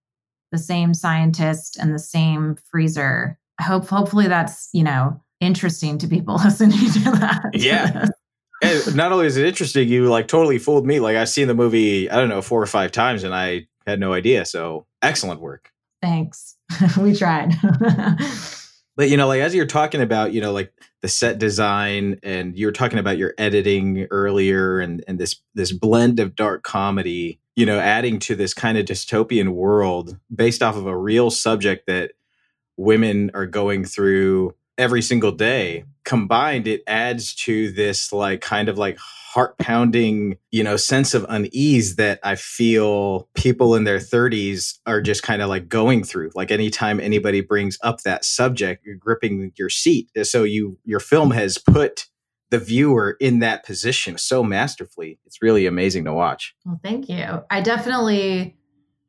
the 0.51 0.59
same 0.59 0.93
scientist 0.93 1.77
and 1.79 1.93
the 1.93 1.99
same 1.99 2.55
freezer 2.69 3.39
I 3.59 3.63
hope 3.63 3.87
hopefully 3.87 4.27
that's 4.27 4.69
you 4.73 4.83
know 4.83 5.19
interesting 5.39 5.97
to 5.97 6.07
people 6.07 6.35
listening 6.43 6.77
to 6.91 6.99
that 7.19 7.49
Yeah. 7.55 8.05
And 8.63 8.95
not 8.95 9.11
only 9.11 9.25
is 9.25 9.37
it 9.37 9.45
interesting, 9.45 9.87
you 9.87 10.09
like 10.09 10.27
totally 10.27 10.57
fooled 10.57 10.85
me. 10.85 10.99
Like 10.99 11.17
I've 11.17 11.29
seen 11.29 11.47
the 11.47 11.53
movie, 11.53 12.09
I 12.09 12.15
don't 12.15 12.29
know, 12.29 12.41
four 12.41 12.61
or 12.61 12.65
five 12.65 12.91
times, 12.91 13.23
and 13.23 13.33
I 13.33 13.67
had 13.85 13.99
no 13.99 14.13
idea. 14.13 14.45
So 14.45 14.85
excellent 15.01 15.41
work. 15.41 15.71
thanks 16.01 16.55
we 16.99 17.15
tried 17.15 17.53
But 18.95 19.09
you 19.09 19.17
know, 19.17 19.27
like 19.27 19.41
as 19.41 19.55
you're 19.55 19.65
talking 19.65 20.01
about, 20.01 20.33
you 20.33 20.41
know, 20.41 20.51
like 20.51 20.71
the 21.01 21.07
set 21.07 21.39
design, 21.39 22.19
and 22.21 22.57
you 22.57 22.67
were 22.67 22.71
talking 22.71 22.99
about 22.99 23.17
your 23.17 23.33
editing 23.37 24.07
earlier, 24.11 24.79
and 24.79 25.03
and 25.07 25.19
this 25.19 25.41
this 25.55 25.71
blend 25.71 26.19
of 26.19 26.35
dark 26.35 26.63
comedy, 26.63 27.39
you 27.55 27.65
know, 27.65 27.79
adding 27.79 28.19
to 28.19 28.35
this 28.35 28.53
kind 28.53 28.77
of 28.77 28.85
dystopian 28.85 29.49
world 29.49 30.17
based 30.33 30.61
off 30.61 30.75
of 30.75 30.85
a 30.85 30.97
real 30.97 31.31
subject 31.31 31.87
that 31.87 32.11
women 32.77 33.31
are 33.33 33.47
going 33.47 33.83
through 33.83 34.53
every 34.77 35.01
single 35.01 35.31
day. 35.31 35.85
Combined, 36.03 36.67
it 36.67 36.81
adds 36.87 37.33
to 37.35 37.71
this 37.71 38.11
like 38.11 38.41
kind 38.41 38.69
of 38.69 38.77
like 38.77 38.97
heart 38.99 39.57
pounding, 39.57 40.37
you 40.51 40.63
know, 40.63 40.77
sense 40.77 41.13
of 41.13 41.25
unease 41.27 41.95
that 41.95 42.19
I 42.23 42.35
feel 42.35 43.27
people 43.33 43.75
in 43.75 43.83
their 43.83 43.97
30s 43.97 44.77
are 44.85 45.01
just 45.01 45.23
kind 45.23 45.41
of 45.41 45.49
like 45.49 45.67
going 45.67 46.03
through. 46.03 46.31
Like 46.35 46.51
anytime 46.51 46.99
anybody 46.99 47.41
brings 47.41 47.77
up 47.81 48.01
that 48.01 48.25
subject, 48.25 48.85
you're 48.85 48.95
gripping 48.95 49.51
your 49.57 49.69
seat. 49.69 50.09
So 50.23 50.43
you 50.43 50.77
your 50.83 50.99
film 50.99 51.29
mm-hmm. 51.29 51.39
has 51.39 51.57
put 51.57 52.07
the 52.51 52.59
viewer 52.59 53.17
in 53.19 53.39
that 53.39 53.65
position 53.65 54.15
so 54.19 54.43
masterfully. 54.43 55.17
It's 55.25 55.41
really 55.41 55.65
amazing 55.65 56.05
to 56.05 56.13
watch. 56.13 56.53
Well, 56.65 56.79
thank 56.83 57.09
you. 57.09 57.43
I 57.49 57.61
definitely, 57.61 58.55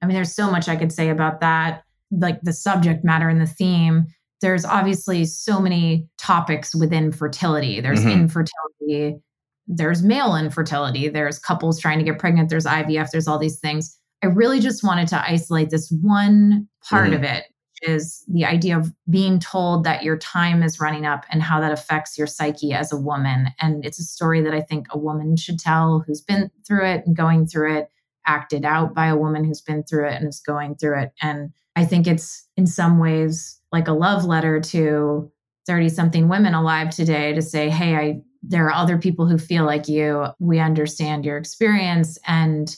I 0.00 0.06
mean, 0.06 0.14
there's 0.14 0.34
so 0.34 0.50
much 0.50 0.66
I 0.66 0.76
could 0.76 0.90
say 0.90 1.10
about 1.10 1.40
that, 1.40 1.84
like 2.10 2.40
the 2.40 2.54
subject 2.54 3.04
matter 3.04 3.28
and 3.28 3.42
the 3.42 3.46
theme. 3.46 4.06
There's 4.44 4.66
obviously 4.66 5.24
so 5.24 5.58
many 5.58 6.06
topics 6.18 6.74
within 6.74 7.12
fertility. 7.12 7.80
There's 7.80 8.04
Mhm. 8.04 8.12
infertility, 8.12 9.18
there's 9.66 10.02
male 10.02 10.36
infertility, 10.36 11.08
there's 11.08 11.38
couples 11.38 11.80
trying 11.80 11.98
to 11.98 12.04
get 12.04 12.18
pregnant, 12.18 12.50
there's 12.50 12.66
IVF, 12.66 13.10
there's 13.10 13.26
all 13.26 13.38
these 13.38 13.58
things. 13.58 13.98
I 14.22 14.26
really 14.26 14.60
just 14.60 14.84
wanted 14.84 15.08
to 15.08 15.24
isolate 15.26 15.70
this 15.70 15.90
one 16.02 16.68
part 16.86 17.12
Mhm. 17.12 17.14
of 17.14 17.22
it 17.22 17.44
is 17.80 18.22
the 18.28 18.44
idea 18.44 18.76
of 18.76 18.92
being 19.08 19.38
told 19.38 19.84
that 19.84 20.02
your 20.02 20.18
time 20.18 20.62
is 20.62 20.78
running 20.78 21.06
up 21.06 21.24
and 21.30 21.42
how 21.42 21.58
that 21.62 21.72
affects 21.72 22.18
your 22.18 22.26
psyche 22.26 22.74
as 22.74 22.92
a 22.92 23.00
woman. 23.00 23.48
And 23.62 23.82
it's 23.82 23.98
a 23.98 24.04
story 24.04 24.42
that 24.42 24.52
I 24.52 24.60
think 24.60 24.88
a 24.90 24.98
woman 24.98 25.36
should 25.36 25.58
tell 25.58 26.00
who's 26.06 26.20
been 26.20 26.50
through 26.66 26.84
it 26.84 27.06
and 27.06 27.16
going 27.16 27.46
through 27.46 27.78
it, 27.78 27.88
acted 28.26 28.66
out 28.66 28.94
by 28.94 29.06
a 29.06 29.16
woman 29.16 29.44
who's 29.44 29.62
been 29.62 29.84
through 29.84 30.08
it 30.08 30.20
and 30.20 30.28
is 30.28 30.40
going 30.40 30.74
through 30.76 30.98
it. 31.00 31.12
And 31.22 31.50
I 31.76 31.86
think 31.86 32.06
it's 32.06 32.46
in 32.56 32.66
some 32.66 32.98
ways 32.98 33.58
like 33.74 33.88
a 33.88 33.92
love 33.92 34.24
letter 34.24 34.60
to 34.60 35.30
30 35.66 35.88
something 35.90 36.28
women 36.28 36.54
alive 36.54 36.90
today 36.90 37.34
to 37.34 37.42
say, 37.42 37.68
hey, 37.68 37.96
I 37.96 38.22
there 38.46 38.66
are 38.66 38.72
other 38.72 38.98
people 38.98 39.26
who 39.26 39.38
feel 39.38 39.64
like 39.64 39.88
you. 39.88 40.26
We 40.38 40.58
understand 40.60 41.24
your 41.24 41.38
experience 41.38 42.18
and 42.26 42.76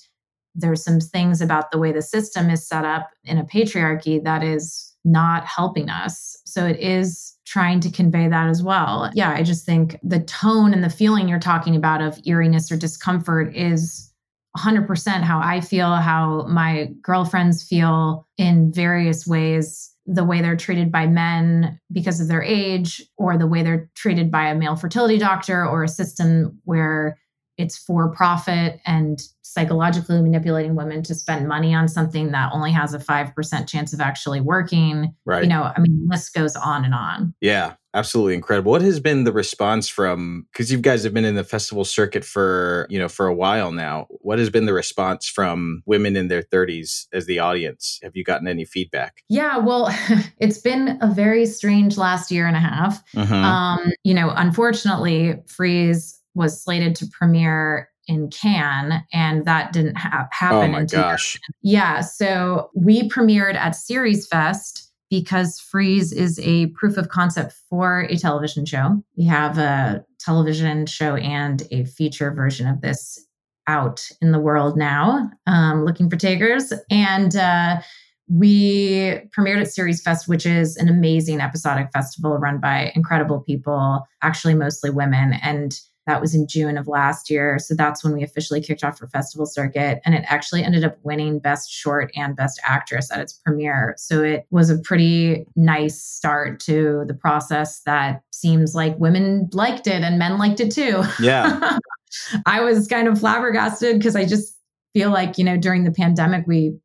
there's 0.55 0.83
some 0.83 1.01
things 1.01 1.41
about 1.41 1.71
the 1.71 1.79
way 1.79 1.93
the 1.93 2.03
system 2.03 2.51
is 2.51 2.67
set 2.67 2.85
up 2.85 3.11
in 3.25 3.39
a 3.39 3.45
patriarchy 3.45 4.23
that 4.23 4.43
is 4.43 4.95
not 5.05 5.45
helping 5.45 5.91
us. 5.91 6.37
So 6.47 6.67
it 6.67 6.79
is 6.81 7.37
trying 7.45 7.81
to 7.81 7.91
convey 7.91 8.29
that 8.29 8.49
as 8.49 8.63
well. 8.63 9.11
Yeah, 9.15 9.31
I 9.31 9.43
just 9.43 9.67
think 9.67 9.99
the 10.03 10.21
tone 10.21 10.73
and 10.73 10.83
the 10.83 10.91
feeling 10.91 11.29
you're 11.29 11.39
talking 11.39 11.77
about 11.77 12.01
of 12.01 12.19
eeriness 12.25 12.73
or 12.73 12.77
discomfort 12.77 13.55
is 13.55 14.13
100% 14.57 15.23
how 15.23 15.41
I 15.41 15.61
feel, 15.61 15.95
how 15.97 16.47
my 16.49 16.91
girlfriends 17.03 17.63
feel 17.63 18.27
in 18.39 18.73
various 18.73 19.27
ways. 19.27 19.93
The 20.07 20.25
way 20.25 20.41
they're 20.41 20.57
treated 20.57 20.93
by 20.93 21.07
men 21.07 21.81
because 21.91 22.21
of 22.21 22.29
their 22.29 22.43
age, 22.43 23.03
or 23.17 23.37
the 23.37 23.47
way 23.47 23.63
they're 23.63 23.91
treated 23.95 24.31
by 24.31 24.49
a 24.49 24.55
male 24.55 24.77
fertility 24.77 25.19
doctor, 25.19 25.67
or 25.67 25.83
a 25.83 25.89
system 25.89 26.61
where 26.65 27.19
it's 27.59 27.77
for 27.77 28.09
profit 28.11 28.81
and 28.87 29.21
psychologically 29.43 30.21
manipulating 30.21 30.75
women 30.75 31.03
to 31.03 31.15
spend 31.15 31.49
money 31.49 31.75
on 31.75 31.89
something 31.89 32.33
that 32.33 32.51
only 32.53 32.71
has 32.73 32.93
a 32.93 32.99
5% 32.99 33.69
chance 33.69 33.93
of 33.93 34.01
actually 34.01 34.41
working. 34.41 35.15
Right. 35.25 35.45
You 35.45 35.49
know, 35.49 35.73
I 35.75 35.81
mean, 35.81 36.07
list 36.11 36.35
goes 36.35 36.57
on 36.57 36.85
and 36.85 36.93
on. 36.93 37.33
Yeah, 37.41 37.75
absolutely 37.95 38.35
incredible. 38.35 38.73
What 38.73 38.83
has 38.83 39.01
been 39.01 39.25
the 39.25 39.33
response 39.33 39.89
from 39.89 40.47
because 40.53 40.71
you 40.71 40.79
guys 40.79 41.05
have 41.05 41.15
been 41.15 41.25
in 41.25 41.37
the 41.37 41.45
festival 41.45 41.85
circuit 41.85 42.25
for, 42.25 42.87
you 42.91 42.99
know, 42.99 43.09
for 43.09 43.27
a 43.27 43.35
while 43.35 43.73
now. 43.73 44.07
What 44.11 44.39
has 44.39 44.51
been 44.51 44.67
the 44.67 44.75
response 44.75 45.27
from 45.27 45.83
women 45.87 46.17
in 46.17 46.29
their 46.29 46.43
30s 46.43 47.07
as 47.13 47.27
the 47.27 47.39
audience? 47.39 47.99
Have 48.03 48.17
you 48.17 48.25
gotten 48.25 48.49
any 48.49 48.65
feedback? 48.65 49.23
Yeah, 49.29 49.59
well, 49.59 49.89
it's 50.39 50.59
been 50.59 50.99
a 51.01 51.07
very 51.07 51.47
strange 51.47 51.97
last 51.97 52.31
year 52.31 52.47
and 52.47 52.57
a 52.57 52.61
half. 52.61 53.03
Mhm. 53.13 53.31
Um, 53.31 53.93
you 54.05 54.13
know, 54.13 54.33
unfortunately, 54.37 55.37
Freeze 55.47 56.16
was 56.37 56.63
slated 56.63 56.95
to 56.97 57.07
premiere 57.07 57.89
in 58.07 58.31
Cannes, 58.31 59.03
and 59.13 59.45
that 59.47 59.73
didn't 59.73 59.97
ha- 59.97 60.29
happen. 60.31 60.71
oh 60.71 60.73
my 60.73 60.85
gosh. 60.85 61.41
Yeah, 61.63 62.03
so 62.03 62.71
we 62.75 63.09
premiered 63.09 63.55
at 63.55 63.75
Series 63.75 64.29
Fest 64.29 64.93
because 65.11 65.59
Freeze 65.59 66.13
is 66.13 66.39
a 66.41 66.67
proof 66.69 66.97
of 66.97 67.09
concept 67.09 67.55
for 67.69 68.03
a 68.03 68.17
television 68.17 68.65
show. 68.65 69.03
We 69.17 69.25
have 69.25 69.59
a 69.59 70.05
television 70.21 70.87
show 70.87 71.17
and 71.17 71.63
a 71.71 71.85
feature 71.85 72.33
version 72.33 72.67
of 72.69 72.81
this 72.81 73.27
out 73.69 74.09
in 74.21 74.33
the 74.33 74.39
world 74.39 74.77
now, 74.77 75.31
um, 75.47 75.85
looking 75.85 76.09
for 76.09 76.17
takers. 76.17 76.73
And 76.91 77.35
uh, 77.35 77.81
we 78.29 79.21
premiered 79.37 79.61
at 79.61 79.71
Series 79.71 80.03
Fest, 80.03 80.29
which 80.29 80.47
is 80.47 80.77
an 80.77 80.89
amazing 80.89 81.41
episodic 81.41 81.89
festival 81.93 82.37
run 82.39 82.61
by 82.61 82.93
incredible 82.95 83.41
people, 83.41 84.07
actually 84.23 84.55
mostly 84.55 84.91
women. 84.91 85.35
And 85.43 85.79
that 86.07 86.21
was 86.21 86.35
in 86.35 86.47
June 86.47 86.79
of 86.79 86.87
last 86.87 87.29
year. 87.29 87.59
So 87.59 87.75
that's 87.75 88.05
when 88.05 88.13
we 88.13 88.23
officially 88.23 88.61
kicked 88.61 88.85
off 88.85 88.99
for 88.99 89.09
festival 89.09 89.45
circuit. 89.45 90.01
And 90.05 90.15
it 90.15 90.25
actually 90.29 90.63
ended 90.63 90.85
up 90.85 90.97
winning 91.03 91.41
Best 91.41 91.71
Short 91.71 92.13
and 92.15 92.37
Best 92.37 92.61
Actress 92.65 93.11
at 93.11 93.21
its 93.21 93.33
premiere. 93.33 93.95
So 93.99 94.23
it 94.23 94.47
was 94.51 94.71
a 94.71 94.79
pretty 94.79 95.47
nice 95.57 96.01
start 96.01 96.61
to 96.61 97.05
the 97.07 97.15
process 97.15 97.81
that 97.87 98.23
seems 98.33 98.75
like 98.75 98.97
women 98.99 99.49
liked 99.53 99.89
it 99.89 100.03
and 100.03 100.19
men 100.19 100.39
liked 100.39 100.61
it 100.61 100.71
too. 100.71 101.03
Yeah. 101.21 101.79
I 102.47 102.61
was 102.63 102.87
kind 102.87 103.09
of 103.09 103.19
flabbergasted 103.19 103.99
because 103.99 104.15
I 104.15 104.25
just 104.25 104.57
feel 104.95 105.11
like, 105.11 105.39
you 105.39 105.45
know, 105.45 105.57
during 105.57 105.85
the 105.85 105.91
pandemic, 105.91 106.47
we, 106.47 106.79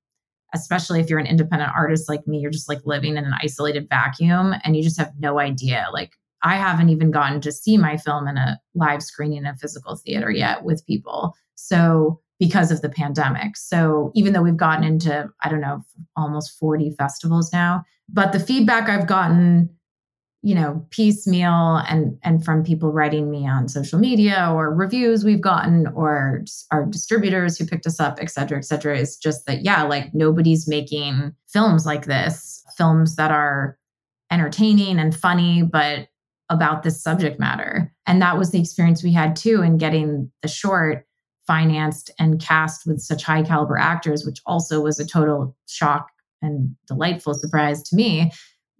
especially 0.53 0.99
if 0.99 1.09
you're 1.09 1.19
an 1.19 1.27
independent 1.27 1.71
artist 1.75 2.09
like 2.09 2.27
me, 2.27 2.39
you're 2.39 2.51
just 2.51 2.67
like 2.67 2.81
living 2.85 3.17
in 3.17 3.23
an 3.23 3.33
isolated 3.39 3.87
vacuum 3.87 4.53
and 4.63 4.75
you 4.75 4.83
just 4.83 4.99
have 4.99 5.13
no 5.19 5.39
idea. 5.39 5.87
Like, 5.93 6.17
I 6.43 6.55
haven't 6.55 6.89
even 6.89 7.11
gotten 7.11 7.41
to 7.41 7.51
see 7.51 7.77
my 7.77 7.97
film 7.97 8.27
in 8.27 8.37
a 8.37 8.59
live 8.75 9.03
screening 9.03 9.39
in 9.39 9.45
a 9.45 9.57
physical 9.57 9.95
theater 9.95 10.31
yet 10.31 10.63
with 10.63 10.85
people. 10.85 11.35
So, 11.55 12.19
because 12.39 12.71
of 12.71 12.81
the 12.81 12.89
pandemic. 12.89 13.55
So, 13.55 14.11
even 14.15 14.33
though 14.33 14.41
we've 14.41 14.57
gotten 14.57 14.83
into, 14.83 15.29
I 15.43 15.49
don't 15.49 15.61
know, 15.61 15.83
almost 16.15 16.57
40 16.57 16.95
festivals 16.97 17.53
now, 17.53 17.83
but 18.09 18.33
the 18.33 18.39
feedback 18.39 18.89
I've 18.89 19.07
gotten 19.07 19.69
you 20.43 20.55
know 20.55 20.85
piecemeal 20.89 21.77
and 21.87 22.17
and 22.23 22.43
from 22.43 22.63
people 22.63 22.91
writing 22.91 23.29
me 23.29 23.47
on 23.47 23.67
social 23.67 23.99
media 23.99 24.49
or 24.51 24.73
reviews 24.73 25.23
we've 25.23 25.41
gotten 25.41 25.87
or 25.93 26.43
our 26.71 26.85
distributors 26.85 27.57
who 27.57 27.65
picked 27.65 27.85
us 27.85 27.99
up 27.99 28.17
et 28.19 28.29
cetera 28.29 28.57
et 28.57 28.65
cetera 28.65 28.97
is 28.97 29.17
just 29.17 29.45
that 29.45 29.63
yeah 29.63 29.83
like 29.83 30.13
nobody's 30.13 30.67
making 30.67 31.31
films 31.47 31.85
like 31.85 32.05
this 32.05 32.63
films 32.75 33.15
that 33.17 33.31
are 33.31 33.77
entertaining 34.31 34.97
and 34.97 35.15
funny 35.15 35.61
but 35.61 36.07
about 36.51 36.83
this 36.83 37.01
subject 37.01 37.39
matter 37.39 37.91
and 38.05 38.21
that 38.21 38.37
was 38.37 38.51
the 38.51 38.59
experience 38.59 39.03
we 39.03 39.11
had 39.11 39.35
too 39.35 39.63
in 39.63 39.77
getting 39.77 40.31
the 40.43 40.47
short 40.47 41.07
financed 41.47 42.11
and 42.19 42.39
cast 42.39 42.85
with 42.85 43.01
such 43.01 43.23
high 43.23 43.41
caliber 43.41 43.77
actors 43.77 44.25
which 44.25 44.39
also 44.45 44.81
was 44.81 44.99
a 44.99 45.05
total 45.05 45.55
shock 45.67 46.09
and 46.43 46.75
delightful 46.87 47.33
surprise 47.33 47.81
to 47.81 47.95
me 47.95 48.31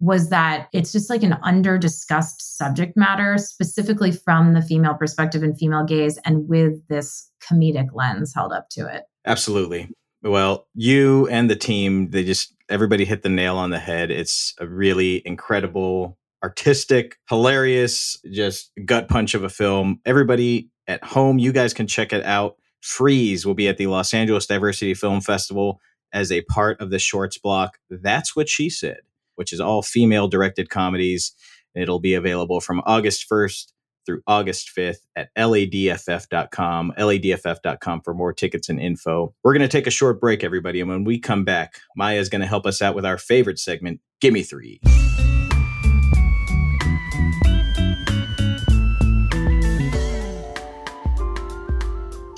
was 0.01 0.29
that 0.29 0.67
it's 0.73 0.91
just 0.91 1.09
like 1.09 1.21
an 1.21 1.37
under 1.43 1.77
discussed 1.77 2.57
subject 2.57 2.97
matter, 2.97 3.37
specifically 3.37 4.11
from 4.11 4.53
the 4.53 4.61
female 4.61 4.95
perspective 4.95 5.43
and 5.43 5.57
female 5.57 5.85
gaze, 5.85 6.17
and 6.25 6.49
with 6.49 6.85
this 6.87 7.29
comedic 7.39 7.89
lens 7.93 8.33
held 8.33 8.51
up 8.51 8.67
to 8.71 8.87
it. 8.93 9.03
Absolutely. 9.25 9.89
Well, 10.23 10.67
you 10.73 11.27
and 11.27 11.49
the 11.49 11.55
team, 11.55 12.09
they 12.09 12.23
just, 12.23 12.55
everybody 12.67 13.05
hit 13.05 13.21
the 13.21 13.29
nail 13.29 13.57
on 13.57 13.69
the 13.69 13.79
head. 13.79 14.09
It's 14.09 14.55
a 14.59 14.67
really 14.67 15.21
incredible, 15.25 16.17
artistic, 16.43 17.17
hilarious, 17.29 18.19
just 18.31 18.71
gut 18.86 19.07
punch 19.07 19.33
of 19.33 19.43
a 19.43 19.50
film. 19.50 20.00
Everybody 20.05 20.69
at 20.88 21.03
home, 21.03 21.39
you 21.39 21.51
guys 21.51 21.74
can 21.74 21.88
check 21.88 22.13
it 22.13 22.24
out. 22.25 22.55
Freeze 22.81 23.45
will 23.45 23.53
be 23.53 23.67
at 23.67 23.77
the 23.77 23.88
Los 23.88 24.13
Angeles 24.13 24.48
Diversity 24.48 24.93
Film 24.93 25.21
Festival 25.21 25.79
as 26.13 26.31
a 26.31 26.41
part 26.43 26.81
of 26.81 26.89
the 26.89 27.00
shorts 27.00 27.38
block. 27.38 27.77
That's 27.89 28.36
what 28.36 28.50
she 28.50 28.69
said 28.69 29.01
which 29.41 29.51
is 29.51 29.60
all 29.60 29.81
female 29.81 30.27
directed 30.27 30.69
comedies. 30.69 31.33
It'll 31.74 32.00
be 32.00 32.13
available 32.13 32.62
from 32.62 32.79
August 32.86 33.27
1st 33.27 33.71
through 34.05 34.21
August 34.27 34.69
5th 34.77 35.00
at 35.15 35.29
ladff.com, 35.36 36.93
ladff.com 36.95 38.01
for 38.01 38.13
more 38.13 38.33
tickets 38.33 38.69
and 38.69 38.79
info. 38.79 39.33
We're 39.43 39.53
going 39.53 39.62
to 39.62 39.67
take 39.67 39.88
a 39.88 39.91
short 39.91 40.21
break, 40.21 40.43
everybody. 40.43 40.79
And 40.79 40.89
when 40.89 41.03
we 41.05 41.19
come 41.19 41.43
back, 41.43 41.79
Maya 41.95 42.19
is 42.19 42.29
going 42.29 42.41
to 42.41 42.48
help 42.48 42.67
us 42.67 42.83
out 42.83 42.93
with 42.93 43.05
our 43.05 43.17
favorite 43.17 43.57
segment, 43.57 44.00
Gimme 44.19 44.43
Three. 44.43 44.79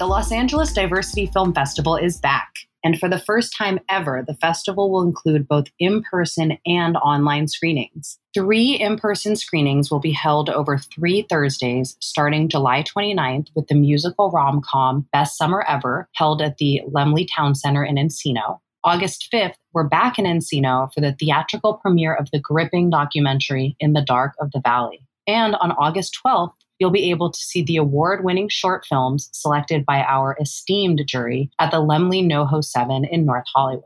The 0.03 0.07
Los 0.07 0.33
Angeles 0.33 0.73
Diversity 0.73 1.27
Film 1.27 1.53
Festival 1.53 1.95
is 1.95 2.19
back. 2.19 2.49
And 2.83 2.99
for 2.99 3.07
the 3.07 3.21
first 3.21 3.55
time 3.55 3.79
ever, 3.87 4.21
the 4.27 4.33
festival 4.33 4.91
will 4.91 5.01
include 5.01 5.47
both 5.47 5.67
in 5.79 6.03
person 6.03 6.57
and 6.65 6.97
online 6.97 7.47
screenings. 7.47 8.19
Three 8.33 8.73
in 8.73 8.97
person 8.97 9.37
screenings 9.37 9.89
will 9.89 10.01
be 10.01 10.11
held 10.11 10.49
over 10.49 10.77
three 10.77 11.25
Thursdays, 11.29 11.95
starting 12.01 12.49
July 12.49 12.83
29th 12.83 13.47
with 13.55 13.67
the 13.67 13.75
musical 13.75 14.29
rom 14.29 14.61
com 14.61 15.07
Best 15.13 15.37
Summer 15.37 15.63
Ever, 15.69 16.09
held 16.15 16.41
at 16.41 16.57
the 16.57 16.81
Laemmle 16.85 17.25
Town 17.33 17.55
Center 17.55 17.85
in 17.85 17.95
Encino. 17.95 18.59
August 18.83 19.29
5th, 19.33 19.55
we're 19.71 19.87
back 19.87 20.19
in 20.19 20.25
Encino 20.25 20.93
for 20.93 20.99
the 20.99 21.15
theatrical 21.17 21.75
premiere 21.75 22.13
of 22.13 22.29
the 22.31 22.41
gripping 22.41 22.89
documentary 22.89 23.77
In 23.79 23.93
the 23.93 24.03
Dark 24.03 24.33
of 24.41 24.51
the 24.51 24.59
Valley. 24.59 25.07
And 25.25 25.55
on 25.55 25.71
August 25.71 26.19
12th, 26.25 26.51
you'll 26.79 26.91
be 26.91 27.09
able 27.11 27.31
to 27.31 27.39
see 27.39 27.63
the 27.63 27.77
award 27.77 28.23
winning 28.23 28.49
short 28.49 28.85
films 28.85 29.29
selected 29.31 29.85
by 29.85 30.03
our 30.03 30.37
esteemed 30.41 31.01
jury 31.07 31.49
at 31.59 31.71
the 31.71 31.77
Laemmle 31.77 32.25
NoHo 32.25 32.63
7 32.63 33.05
in 33.05 33.25
North 33.25 33.45
Hollywood. 33.53 33.83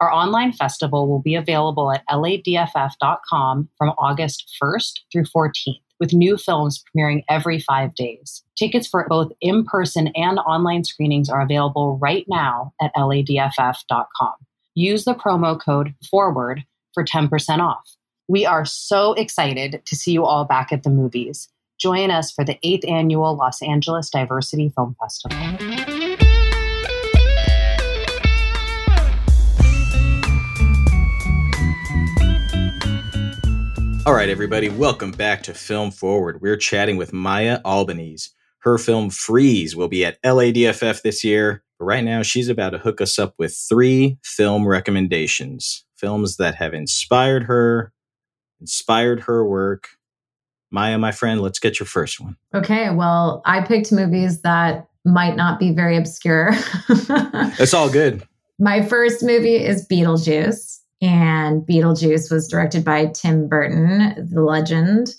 Our 0.00 0.12
online 0.12 0.52
festival 0.52 1.08
will 1.08 1.20
be 1.20 1.34
available 1.34 1.90
at 1.90 2.06
ladff.com 2.08 3.68
from 3.76 3.94
August 3.98 4.56
1st 4.62 5.00
through 5.10 5.24
14th, 5.24 5.80
with 5.98 6.12
new 6.12 6.36
films 6.36 6.82
premiering 6.96 7.24
every 7.28 7.58
five 7.58 7.94
days. 7.96 8.44
Tickets 8.56 8.86
for 8.86 9.06
both 9.08 9.32
in 9.40 9.64
person 9.64 10.08
and 10.14 10.38
online 10.40 10.84
screenings 10.84 11.28
are 11.28 11.40
available 11.40 11.98
right 12.00 12.24
now 12.28 12.72
at 12.80 12.92
ladff.com. 12.96 14.32
Use 14.74 15.04
the 15.04 15.14
promo 15.14 15.60
code 15.60 15.92
FORWARD 16.08 16.62
for 16.94 17.04
10% 17.04 17.58
off. 17.58 17.96
We 18.28 18.46
are 18.46 18.64
so 18.64 19.14
excited 19.14 19.82
to 19.84 19.96
see 19.96 20.12
you 20.12 20.24
all 20.24 20.44
back 20.44 20.70
at 20.70 20.84
the 20.84 20.90
movies. 20.90 21.48
Join 21.78 22.10
us 22.10 22.32
for 22.32 22.44
the 22.44 22.58
eighth 22.64 22.84
annual 22.88 23.36
Los 23.36 23.62
Angeles 23.62 24.10
Diversity 24.10 24.68
Film 24.68 24.96
Festival. 25.00 25.38
All 34.04 34.14
right, 34.14 34.28
everybody, 34.28 34.68
welcome 34.70 35.12
back 35.12 35.44
to 35.44 35.54
Film 35.54 35.92
Forward. 35.92 36.40
We're 36.40 36.56
chatting 36.56 36.96
with 36.96 37.12
Maya 37.12 37.60
Albanese. 37.64 38.30
Her 38.60 38.76
film 38.78 39.10
Freeze 39.10 39.76
will 39.76 39.86
be 39.86 40.04
at 40.04 40.20
LADFF 40.22 41.02
this 41.02 41.22
year. 41.22 41.62
But 41.78 41.84
right 41.84 42.02
now, 42.02 42.22
she's 42.22 42.48
about 42.48 42.70
to 42.70 42.78
hook 42.78 43.00
us 43.00 43.20
up 43.20 43.34
with 43.38 43.56
three 43.56 44.18
film 44.24 44.66
recommendations 44.66 45.84
films 45.96 46.38
that 46.38 46.56
have 46.56 46.74
inspired 46.74 47.44
her, 47.44 47.92
inspired 48.60 49.20
her 49.20 49.44
work, 49.44 49.88
Maya, 50.70 50.98
my 50.98 51.12
friend, 51.12 51.40
let's 51.40 51.58
get 51.58 51.78
your 51.78 51.86
first 51.86 52.20
one. 52.20 52.36
Okay. 52.54 52.90
Well, 52.90 53.42
I 53.46 53.62
picked 53.62 53.92
movies 53.92 54.42
that 54.42 54.88
might 55.04 55.36
not 55.36 55.58
be 55.58 55.72
very 55.72 55.96
obscure. 55.96 56.50
it's 57.58 57.74
all 57.74 57.90
good. 57.90 58.22
My 58.58 58.82
first 58.82 59.22
movie 59.22 59.56
is 59.56 59.86
Beetlejuice, 59.86 60.78
and 61.00 61.62
Beetlejuice 61.62 62.30
was 62.30 62.48
directed 62.48 62.84
by 62.84 63.06
Tim 63.06 63.48
Burton, 63.48 64.28
the 64.30 64.42
legend. 64.42 65.14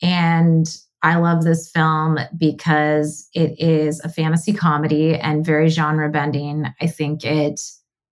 And 0.00 0.66
I 1.02 1.16
love 1.16 1.44
this 1.44 1.70
film 1.70 2.18
because 2.38 3.28
it 3.34 3.54
is 3.58 4.00
a 4.00 4.08
fantasy 4.08 4.52
comedy 4.52 5.16
and 5.16 5.44
very 5.44 5.68
genre 5.68 6.08
bending. 6.08 6.66
I 6.80 6.86
think 6.86 7.24
it 7.24 7.60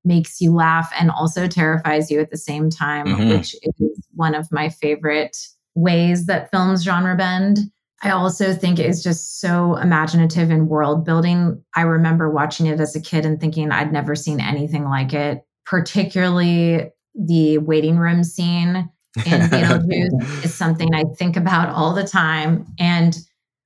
makes 0.05 0.41
you 0.41 0.53
laugh 0.53 0.93
and 0.99 1.11
also 1.11 1.47
terrifies 1.47 2.11
you 2.11 2.21
at 2.21 2.31
the 2.31 2.37
same 2.37 2.69
time, 2.69 3.07
mm-hmm. 3.07 3.29
which 3.31 3.55
is 3.63 4.09
one 4.15 4.35
of 4.35 4.51
my 4.51 4.69
favorite 4.69 5.37
ways 5.75 6.27
that 6.27 6.51
films 6.51 6.85
genre 6.85 7.17
bend. 7.17 7.59
I 8.03 8.11
also 8.11 8.53
think 8.53 8.79
it's 8.79 9.03
just 9.03 9.41
so 9.41 9.77
imaginative 9.77 10.51
and 10.51 10.69
world 10.69 11.05
building. 11.05 11.63
I 11.77 11.83
remember 11.83 12.29
watching 12.31 12.67
it 12.67 12.81
as 12.81 12.97
a 12.97 13.01
kid 13.01 13.25
and 13.25 13.41
thinking 13.41 13.71
I'd 13.71 13.93
never 13.93 14.17
seen 14.17 14.41
anything 14.41 14.85
like 14.85 15.15
it, 15.15 15.45
particularly 15.67 16.91
the 17.15 17.59
waiting 17.59 17.99
room 17.99 18.25
scene 18.25 18.91
in 19.27 19.41
Beetlejuice 19.51 20.45
is 20.45 20.55
something 20.55 20.95
I 20.95 21.05
think 21.17 21.37
about 21.37 21.69
all 21.69 21.95
the 21.95 22.07
time 22.07 22.67
and 22.79 23.17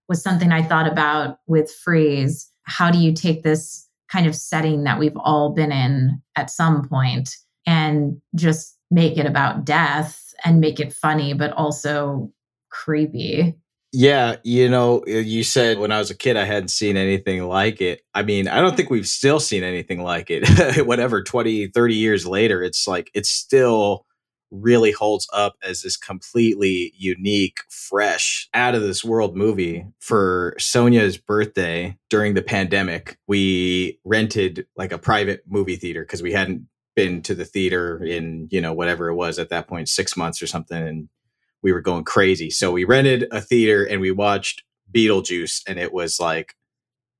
was 0.08 0.22
something 0.22 0.52
I 0.52 0.62
thought 0.62 0.90
about 0.90 1.38
with 1.46 1.70
Freeze. 1.70 2.50
How 2.64 2.90
do 2.90 2.98
you 2.98 3.12
take 3.12 3.42
this 3.42 3.88
kind 4.10 4.26
of 4.26 4.34
setting 4.34 4.84
that 4.84 4.98
we've 4.98 5.16
all 5.16 5.52
been 5.52 5.72
in 5.72 6.20
at 6.36 6.50
some 6.50 6.86
point 6.88 7.30
and 7.66 8.20
just 8.34 8.76
make 8.90 9.18
it 9.18 9.26
about 9.26 9.64
death 9.64 10.25
and 10.44 10.60
make 10.60 10.80
it 10.80 10.92
funny, 10.92 11.34
but 11.34 11.52
also 11.52 12.32
creepy. 12.70 13.54
Yeah, 13.92 14.36
you 14.42 14.68
know, 14.68 15.04
you 15.06 15.42
said 15.42 15.78
when 15.78 15.92
I 15.92 15.98
was 15.98 16.10
a 16.10 16.14
kid 16.14 16.36
I 16.36 16.44
hadn't 16.44 16.68
seen 16.68 16.96
anything 16.96 17.44
like 17.44 17.80
it. 17.80 18.02
I 18.14 18.22
mean, 18.22 18.46
I 18.48 18.60
don't 18.60 18.76
think 18.76 18.90
we've 18.90 19.08
still 19.08 19.40
seen 19.40 19.62
anything 19.62 20.02
like 20.02 20.26
it. 20.28 20.46
Whatever, 20.86 21.22
20, 21.22 21.68
30 21.68 21.94
years 21.94 22.26
later, 22.26 22.62
it's 22.62 22.86
like 22.86 23.10
it 23.14 23.24
still 23.24 24.04
really 24.50 24.92
holds 24.92 25.28
up 25.32 25.56
as 25.62 25.82
this 25.82 25.96
completely 25.96 26.92
unique, 26.96 27.58
fresh, 27.68 28.48
out 28.54 28.74
of 28.74 28.82
this 28.82 29.04
world 29.04 29.36
movie. 29.36 29.86
For 30.00 30.54
Sonia's 30.58 31.16
birthday 31.16 31.96
during 32.10 32.34
the 32.34 32.42
pandemic, 32.42 33.18
we 33.26 33.98
rented 34.04 34.66
like 34.76 34.92
a 34.92 34.98
private 34.98 35.42
movie 35.48 35.76
theater 35.76 36.02
because 36.02 36.22
we 36.22 36.32
hadn't 36.32 36.66
been 36.96 37.22
to 37.22 37.34
the 37.34 37.44
theater 37.44 38.02
in 38.02 38.48
you 38.50 38.60
know 38.60 38.72
whatever 38.72 39.08
it 39.08 39.14
was 39.14 39.38
at 39.38 39.50
that 39.50 39.68
point 39.68 39.88
six 39.88 40.16
months 40.16 40.42
or 40.42 40.46
something 40.46 40.82
and 40.82 41.08
we 41.66 41.72
were 41.72 41.80
going 41.80 42.04
crazy. 42.04 42.48
So 42.48 42.70
we 42.70 42.84
rented 42.84 43.26
a 43.32 43.40
theater 43.40 43.84
and 43.84 44.00
we 44.00 44.12
watched 44.12 44.62
beetlejuice 44.94 45.62
and 45.66 45.80
it 45.80 45.92
was 45.92 46.20
like 46.20 46.54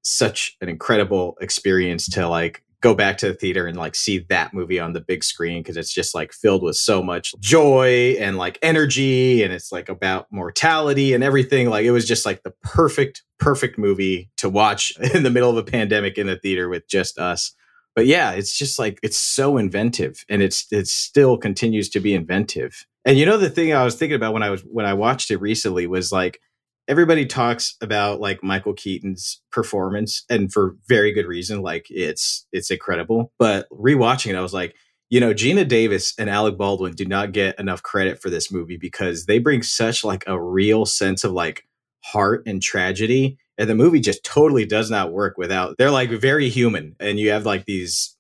such 0.03 0.57
an 0.61 0.69
incredible 0.69 1.37
experience 1.41 2.09
to 2.11 2.29
like 2.29 2.63
go 2.81 2.95
back 2.95 3.19
to 3.19 3.27
the 3.27 3.35
theater 3.35 3.67
and 3.67 3.77
like 3.77 3.97
see 3.97 4.19
that 4.29 4.55
movie 4.55 4.79
on 4.79 4.93
the 4.93 5.01
big 5.01 5.25
screen 5.25 5.63
because 5.63 5.77
it's 5.77 5.93
just 5.93 6.15
like 6.15 6.33
filled 6.33 6.63
with 6.63 6.77
so 6.77 7.03
much 7.03 7.35
joy 7.41 8.15
and 8.21 8.39
like 8.39 8.57
energy 8.63 9.43
and 9.43 9.53
it's 9.53 9.73
like 9.73 9.89
about 9.89 10.31
mortality 10.31 11.13
and 11.13 11.25
everything. 11.25 11.69
Like 11.69 11.85
it 11.85 11.91
was 11.91 12.07
just 12.07 12.25
like 12.25 12.45
the 12.45 12.55
perfect 12.63 13.25
perfect 13.39 13.79
movie 13.79 14.31
to 14.37 14.49
watch 14.49 14.97
in 15.15 15.25
the 15.25 15.31
middle 15.31 15.51
of 15.51 15.57
a 15.57 15.69
pandemic 15.69 16.19
in 16.19 16.29
the 16.29 16.37
theater 16.37 16.69
with 16.69 16.87
just 16.87 17.19
us 17.19 17.53
but 17.97 18.07
yeah, 18.07 18.33
it's 18.33 18.57
just 18.57 18.79
like 18.79 19.01
it's 19.03 19.17
so 19.17 19.57
inventive 19.57 20.25
and 20.29 20.43
it's 20.43 20.71
it 20.71 20.87
still 20.87 21.39
continues 21.39 21.89
to 21.89 22.01
be 22.01 22.15
inventive. 22.15 22.87
And 23.07 23.19
you 23.19 23.25
know 23.27 23.39
the 23.39 23.51
thing 23.51 23.73
I 23.73 23.85
was 23.85 23.97
thinking 23.97 24.17
about 24.17 24.35
when 24.35 24.43
I 24.43 24.51
was 24.51 24.61
when 24.63 24.87
I 24.87 24.95
watched 24.95 25.31
it 25.31 25.39
recently 25.39 25.87
was 25.87 26.13
like 26.13 26.41
everybody 26.87 27.27
talks 27.27 27.75
about 27.81 28.21
like 28.21 28.45
Michael 28.45 28.75
Keaton's 28.75 29.41
performance 29.51 30.25
and 30.31 30.53
for 30.53 30.77
very 30.87 31.11
good 31.13 31.27
reason 31.27 31.63
like 31.63 31.87
it's 31.89 32.47
it's 32.53 32.71
incredible. 32.71 33.33
But 33.39 33.67
rewatching 33.71 34.31
it 34.31 34.37
I 34.37 34.43
was 34.43 34.55
like 34.55 34.77
you 35.09 35.21
know, 35.21 35.33
Geena 35.33 35.67
Davis 35.67 36.15
and 36.19 36.29
Alec 36.29 36.59
Baldwin 36.59 36.93
do 36.93 37.05
not 37.05 37.33
get 37.33 37.59
enough 37.61 37.83
credit 37.83 38.21
for 38.21 38.29
this 38.29 38.51
movie 38.51 38.77
because 38.77 39.27
they 39.27 39.39
bring 39.39 39.63
such 39.63 40.05
like 40.05 40.25
a 40.27 40.41
real 40.41 40.85
sense 40.85 41.23
of 41.23 41.33
like 41.33 41.65
heart 42.03 42.43
and 42.45 42.61
tragedy. 42.61 43.39
And 43.59 43.71
the 43.71 43.75
movie 43.75 44.01
just 44.01 44.25
totally 44.25 44.67
does 44.67 44.91
not 44.91 45.13
work 45.13 45.39
without 45.39 45.77
they're 45.79 45.91
like 45.91 46.11
very 46.11 46.49
human. 46.49 46.97
And 47.01 47.19
you 47.19 47.31
have 47.31 47.47
like 47.47 47.65
these 47.65 48.17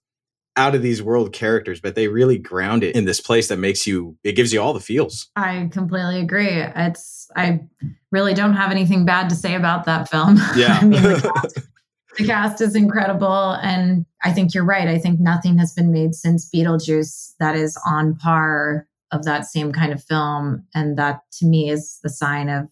out 0.56 0.74
of 0.74 0.82
these 0.82 1.02
world 1.02 1.32
characters, 1.32 1.80
but 1.80 1.94
they 1.94 2.08
really 2.08 2.38
ground 2.38 2.82
it 2.82 2.96
in 2.96 3.04
this 3.04 3.20
place 3.20 3.48
that 3.48 3.58
makes 3.58 3.86
you 3.86 4.16
it 4.24 4.32
gives 4.32 4.52
you 4.52 4.60
all 4.60 4.72
the 4.72 4.80
feels. 4.80 5.30
I 5.36 5.68
completely 5.70 6.20
agree. 6.20 6.48
It's 6.48 7.28
I 7.36 7.60
really 8.10 8.34
don't 8.34 8.54
have 8.54 8.70
anything 8.70 9.04
bad 9.04 9.28
to 9.28 9.36
say 9.36 9.54
about 9.54 9.84
that 9.84 10.08
film. 10.08 10.38
Yeah. 10.56 10.78
I 10.80 10.84
mean 10.84 11.02
the 11.02 11.20
cast, 11.34 11.68
the 12.16 12.26
cast 12.26 12.60
is 12.62 12.74
incredible 12.74 13.52
and 13.62 14.06
I 14.24 14.32
think 14.32 14.54
you're 14.54 14.64
right. 14.64 14.88
I 14.88 14.98
think 14.98 15.20
nothing 15.20 15.58
has 15.58 15.74
been 15.74 15.92
made 15.92 16.14
since 16.14 16.48
Beetlejuice 16.50 17.32
that 17.38 17.54
is 17.54 17.78
on 17.86 18.16
par 18.16 18.86
of 19.12 19.24
that 19.24 19.44
same 19.44 19.72
kind 19.72 19.92
of 19.92 20.02
film 20.02 20.66
and 20.74 20.96
that 20.98 21.20
to 21.32 21.46
me 21.46 21.70
is 21.70 21.98
the 22.02 22.08
sign 22.08 22.48
of 22.48 22.68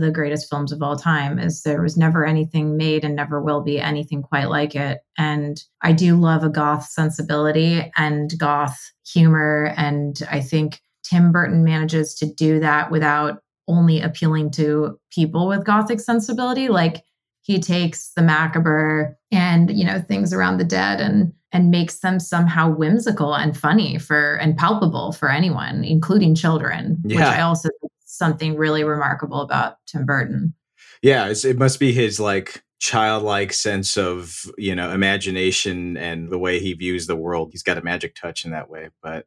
the 0.00 0.10
greatest 0.10 0.48
films 0.48 0.72
of 0.72 0.82
all 0.82 0.96
time 0.96 1.38
is 1.38 1.62
there 1.62 1.82
was 1.82 1.96
never 1.96 2.24
anything 2.24 2.76
made 2.76 3.04
and 3.04 3.16
never 3.16 3.40
will 3.40 3.60
be 3.62 3.80
anything 3.80 4.22
quite 4.22 4.48
like 4.48 4.74
it. 4.74 4.98
And 5.16 5.62
i 5.82 5.92
do 5.92 6.16
love 6.16 6.44
a 6.44 6.48
goth 6.48 6.84
sensibility 6.88 7.90
and 7.96 8.36
goth 8.38 8.78
humor. 9.06 9.74
And 9.76 10.20
i 10.30 10.40
think 10.40 10.80
tim 11.02 11.32
burton 11.32 11.64
manages 11.64 12.14
to 12.16 12.26
do 12.26 12.60
that 12.60 12.90
without 12.90 13.42
only 13.68 14.00
appealing 14.00 14.50
to 14.52 14.98
people 15.12 15.46
with 15.46 15.64
gothic 15.66 16.00
sensibility. 16.00 16.68
Like 16.68 17.04
he 17.42 17.58
takes 17.60 18.12
the 18.16 18.22
macabre 18.22 19.16
and 19.32 19.70
you 19.76 19.84
know 19.84 20.00
things 20.00 20.32
around 20.32 20.58
the 20.58 20.64
dead 20.64 21.00
and 21.00 21.32
and 21.52 21.70
makes 21.70 22.00
them 22.00 22.20
somehow 22.20 22.70
whimsical 22.70 23.34
and 23.34 23.56
funny 23.56 23.98
for 23.98 24.34
and 24.34 24.56
palpable 24.56 25.12
for 25.12 25.30
anyone 25.30 25.82
including 25.84 26.34
children 26.34 26.98
Yeah. 27.04 27.16
which 27.16 27.24
i 27.26 27.40
also 27.40 27.70
something 28.08 28.56
really 28.56 28.84
remarkable 28.84 29.40
about 29.40 29.76
tim 29.86 30.04
burton 30.04 30.54
Yeah, 31.02 31.28
it's, 31.28 31.44
it 31.44 31.58
must 31.58 31.78
be 31.78 31.92
his 31.92 32.18
like 32.18 32.62
childlike 32.80 33.52
sense 33.52 33.96
of, 33.96 34.50
you 34.56 34.74
know, 34.74 34.90
imagination 34.90 35.96
and 35.96 36.30
the 36.30 36.38
way 36.38 36.60
he 36.60 36.72
views 36.74 37.06
the 37.06 37.16
world. 37.16 37.50
He's 37.52 37.62
got 37.62 37.78
a 37.78 37.82
magic 37.82 38.14
touch 38.14 38.44
in 38.44 38.52
that 38.52 38.70
way, 38.70 38.90
but 39.02 39.26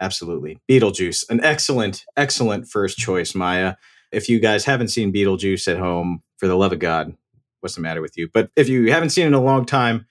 absolutely. 0.00 0.58
Beetlejuice, 0.70 1.28
an 1.30 1.42
excellent, 1.42 2.04
excellent 2.16 2.68
first 2.68 2.98
choice, 2.98 3.34
Maya. 3.34 3.76
If 4.10 4.28
you 4.28 4.40
guys 4.40 4.64
haven't 4.64 4.88
seen 4.88 5.12
Beetlejuice 5.12 5.70
at 5.72 5.78
home, 5.78 6.22
for 6.42 6.48
the 6.48 6.56
love 6.56 6.72
of 6.72 6.80
God, 6.80 7.16
what's 7.60 7.76
the 7.76 7.80
matter 7.80 8.02
with 8.02 8.18
you? 8.18 8.28
But 8.34 8.50
if 8.56 8.68
you 8.68 8.90
haven't 8.90 9.10
seen 9.10 9.24
it 9.24 9.28
in 9.28 9.34
a 9.34 9.40
long 9.40 9.64
time, 9.64 10.06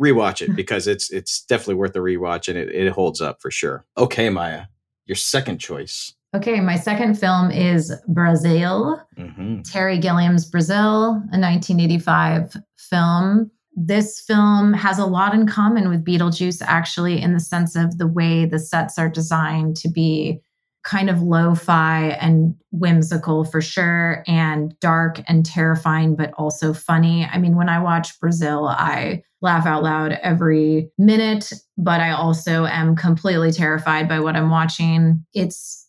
rewatch 0.00 0.40
it 0.40 0.54
because 0.56 0.86
it's 0.86 1.10
it's 1.10 1.44
definitely 1.44 1.74
worth 1.74 1.96
a 1.96 1.98
rewatch 1.98 2.48
and 2.48 2.56
it, 2.56 2.68
it 2.70 2.92
holds 2.92 3.20
up 3.20 3.42
for 3.42 3.50
sure. 3.50 3.84
Okay, 3.98 4.30
Maya, 4.30 4.66
your 5.04 5.16
second 5.16 5.58
choice. 5.58 6.14
Okay 6.34 6.60
my 6.60 6.76
second 6.76 7.18
film 7.18 7.50
is 7.50 7.92
brazil 8.08 9.00
hmm 9.16 9.44
Terry 9.64 9.98
Gilliam's 9.98 10.44
Brazil, 10.44 11.10
a 11.32 11.38
1985 11.38 12.56
film. 12.76 13.50
This 13.74 14.20
film 14.20 14.72
has 14.72 14.98
a 14.98 15.06
lot 15.06 15.34
in 15.34 15.48
common 15.48 15.88
with 15.88 16.04
Beetlejuice, 16.04 16.62
actually, 16.62 17.20
in 17.20 17.32
the 17.32 17.40
sense 17.40 17.74
of 17.74 17.98
the 17.98 18.06
way 18.06 18.44
the 18.44 18.58
sets 18.58 18.98
are 18.98 19.08
designed 19.08 19.76
to 19.78 19.88
be 19.88 20.40
kind 20.84 21.08
of 21.08 21.22
lo 21.22 21.54
fi 21.54 22.10
and 22.20 22.54
whimsical 22.70 23.44
for 23.44 23.60
sure, 23.60 24.22
and 24.28 24.78
dark 24.80 25.20
and 25.26 25.44
terrifying, 25.44 26.14
but 26.14 26.32
also 26.34 26.72
funny. 26.72 27.24
I 27.24 27.38
mean, 27.38 27.56
when 27.56 27.70
I 27.70 27.80
watch 27.80 28.20
Brazil, 28.20 28.68
I 28.68 29.22
laugh 29.40 29.66
out 29.66 29.82
loud 29.82 30.12
every 30.22 30.90
minute, 30.98 31.52
but 31.78 32.00
I 32.00 32.10
also 32.10 32.66
am 32.66 32.96
completely 32.96 33.50
terrified 33.50 34.08
by 34.08 34.20
what 34.20 34.36
I'm 34.36 34.50
watching. 34.50 35.24
It's 35.32 35.83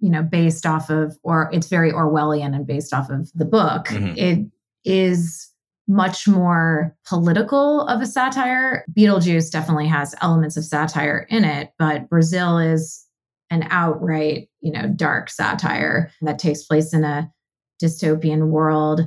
you 0.00 0.10
know 0.10 0.22
based 0.22 0.66
off 0.66 0.90
of 0.90 1.16
or 1.22 1.48
it's 1.52 1.68
very 1.68 1.92
orwellian 1.92 2.54
and 2.54 2.66
based 2.66 2.92
off 2.92 3.10
of 3.10 3.30
the 3.34 3.44
book 3.44 3.86
Mhm. 3.86 4.16
it 4.16 4.50
is 4.84 5.50
much 5.90 6.28
more 6.28 6.94
political 7.06 7.82
of 7.86 8.02
a 8.02 8.06
satire. 8.06 8.84
Beetlejuice 8.92 9.50
definitely 9.50 9.86
has 9.86 10.14
elements 10.20 10.56
of 10.56 10.64
satire 10.64 11.26
in 11.30 11.44
it 11.44 11.72
but 11.78 12.08
brazil 12.10 12.58
is 12.58 13.04
an 13.50 13.66
outright 13.70 14.48
you 14.60 14.70
know 14.72 14.88
dark 14.94 15.30
satire 15.30 16.10
that 16.22 16.38
takes 16.38 16.64
place 16.64 16.92
in 16.92 17.04
a 17.04 17.30
dystopian 17.82 18.48
world. 18.48 19.06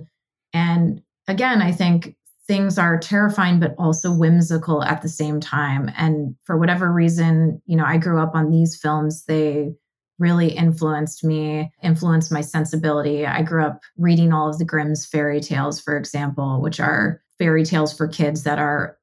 And 0.54 1.02
again 1.28 1.62
i 1.62 1.72
think 1.72 2.16
things 2.48 2.78
are 2.78 2.98
terrifying 2.98 3.60
but 3.60 3.76
also 3.78 4.12
whimsical 4.12 4.84
at 4.84 5.02
the 5.04 5.08
same 5.10 5.40
time. 5.40 5.90
And 5.96 6.36
for 6.46 6.58
whatever 6.58 6.92
reason 6.92 7.62
you 7.66 7.76
know 7.78 7.86
i 7.86 7.98
grew 7.98 8.20
up 8.22 8.34
on 8.36 8.50
these 8.52 8.76
films. 8.76 9.26
They 9.26 9.74
really 10.22 10.50
influenced 10.50 11.24
me, 11.24 11.72
influenced 11.82 12.32
my 12.32 12.42
sensibility. 12.42 13.26
I 13.26 13.42
grew 13.42 13.66
up 13.66 13.82
reading 13.98 14.32
all 14.32 14.48
of 14.48 14.60
the 14.60 14.66
Grimm's 14.66 15.06
fairy 15.06 15.42
tales, 15.42 15.82
for 15.82 15.98
example, 15.98 16.62
which 16.62 16.80
are 16.80 17.22
fairy 17.40 17.66
tales 17.66 17.92
for 17.92 18.08
kids 18.08 18.44
that 18.44 18.60
are 18.60 18.98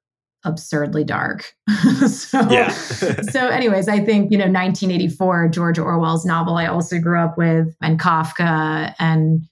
absurdly 0.44 1.02
dark. 1.02 1.52
so, 2.08 2.48
Yeah. 2.48 2.68
so, 3.32 3.48
anyways, 3.48 3.88
I 3.88 3.98
think, 3.98 4.30
you 4.30 4.38
know, 4.38 4.44
1984, 4.44 5.48
George 5.48 5.78
Orwell's 5.78 6.24
novel, 6.24 6.56
I 6.56 6.66
also 6.66 7.00
grew 7.00 7.20
up 7.20 7.36
with, 7.36 7.74
and 7.82 7.98
Kafka, 7.98 8.94
and 9.00 9.42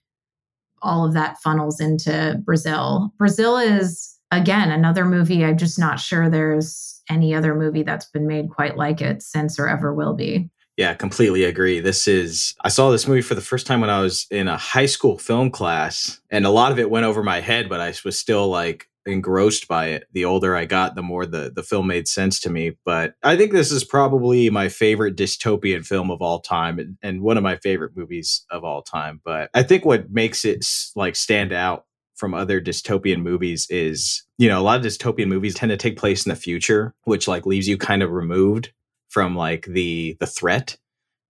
all 0.83 1.05
of 1.05 1.14
that 1.14 1.38
funnels 1.42 1.81
into 1.81 2.40
Brazil. 2.44 3.12
Brazil 3.18 3.57
is, 3.57 4.16
again, 4.31 4.70
another 4.70 5.05
movie. 5.05 5.44
I'm 5.44 5.59
just 5.59 5.81
not 5.81 5.98
sure 5.98 6.31
there's 6.31 7.02
any 7.11 7.35
other 7.35 7.57
movie 7.57 7.83
that's 7.83 8.07
been 8.07 8.29
made 8.29 8.50
quite 8.50 8.76
like 8.76 9.00
it 9.00 9.20
since 9.22 9.59
or 9.59 9.68
ever 9.68 9.92
will 9.92 10.14
be. 10.14 10.48
Yeah, 10.77 10.93
completely 10.93 11.45
agree. 11.45 11.81
This 11.81 12.07
is, 12.07 12.55
I 12.62 12.69
saw 12.69 12.91
this 12.91 13.09
movie 13.09 13.23
for 13.23 13.35
the 13.35 13.41
first 13.41 13.67
time 13.67 13.81
when 13.81 13.89
I 13.89 14.03
was 14.03 14.27
in 14.31 14.47
a 14.47 14.59
high 14.59 14.87
school 14.87 15.17
film 15.17 15.51
class, 15.51 16.21
and 16.31 16.45
a 16.45 16.51
lot 16.51 16.71
of 16.71 16.79
it 16.79 16.91
went 16.91 17.07
over 17.07 17.23
my 17.23 17.41
head, 17.41 17.69
but 17.69 17.81
I 17.81 17.95
was 18.05 18.19
still 18.19 18.49
like 18.49 18.87
engrossed 19.07 19.69
by 19.69 19.87
it. 19.87 20.05
The 20.12 20.27
older 20.27 20.55
I 20.55 20.67
got, 20.67 20.95
the 20.95 21.03
more 21.03 21.25
the, 21.25 21.51
the 21.55 21.62
film 21.62 21.87
made 21.87 22.09
sense 22.09 22.41
to 22.41 22.51
me. 22.51 22.77
But 22.85 23.15
I 23.23 23.37
think 23.37 23.53
this 23.53 23.73
is 23.73 23.85
probably 23.85 24.51
my 24.51 24.69
favorite 24.69 25.17
dystopian 25.17 25.87
film 25.87 26.11
of 26.11 26.21
all 26.21 26.41
time 26.41 26.79
and, 26.79 26.99
and 27.03 27.23
one 27.23 27.37
of 27.39 27.43
my 27.43 27.57
favorite 27.57 27.97
movies 27.97 28.45
of 28.51 28.65
all 28.65 28.83
time. 28.83 29.21
But 29.25 29.49
I 29.55 29.62
think 29.62 29.85
what 29.85 30.11
makes 30.11 30.45
it 30.45 30.67
like 30.95 31.17
stand 31.17 31.53
out 31.53 31.87
from 32.17 32.35
other 32.35 32.61
dystopian 32.61 33.23
movies 33.23 33.67
is, 33.71 34.25
you 34.39 34.49
know, 34.49 34.61
a 34.61 34.62
lot 34.62 34.81
of 34.81 34.85
dystopian 34.85 35.29
movies 35.29 35.55
tend 35.55 35.71
to 35.71 35.77
take 35.77 35.99
place 35.99 36.27
in 36.27 36.31
the 36.31 36.37
future, 36.37 36.95
which 37.05 37.29
like 37.29 37.47
leaves 37.47 37.69
you 37.69 37.79
kind 37.79 38.03
of 38.03 38.11
removed 38.11 38.73
from 39.16 39.35
like 39.35 39.64
the 39.64 40.14
the 40.20 40.26
threat. 40.26 40.76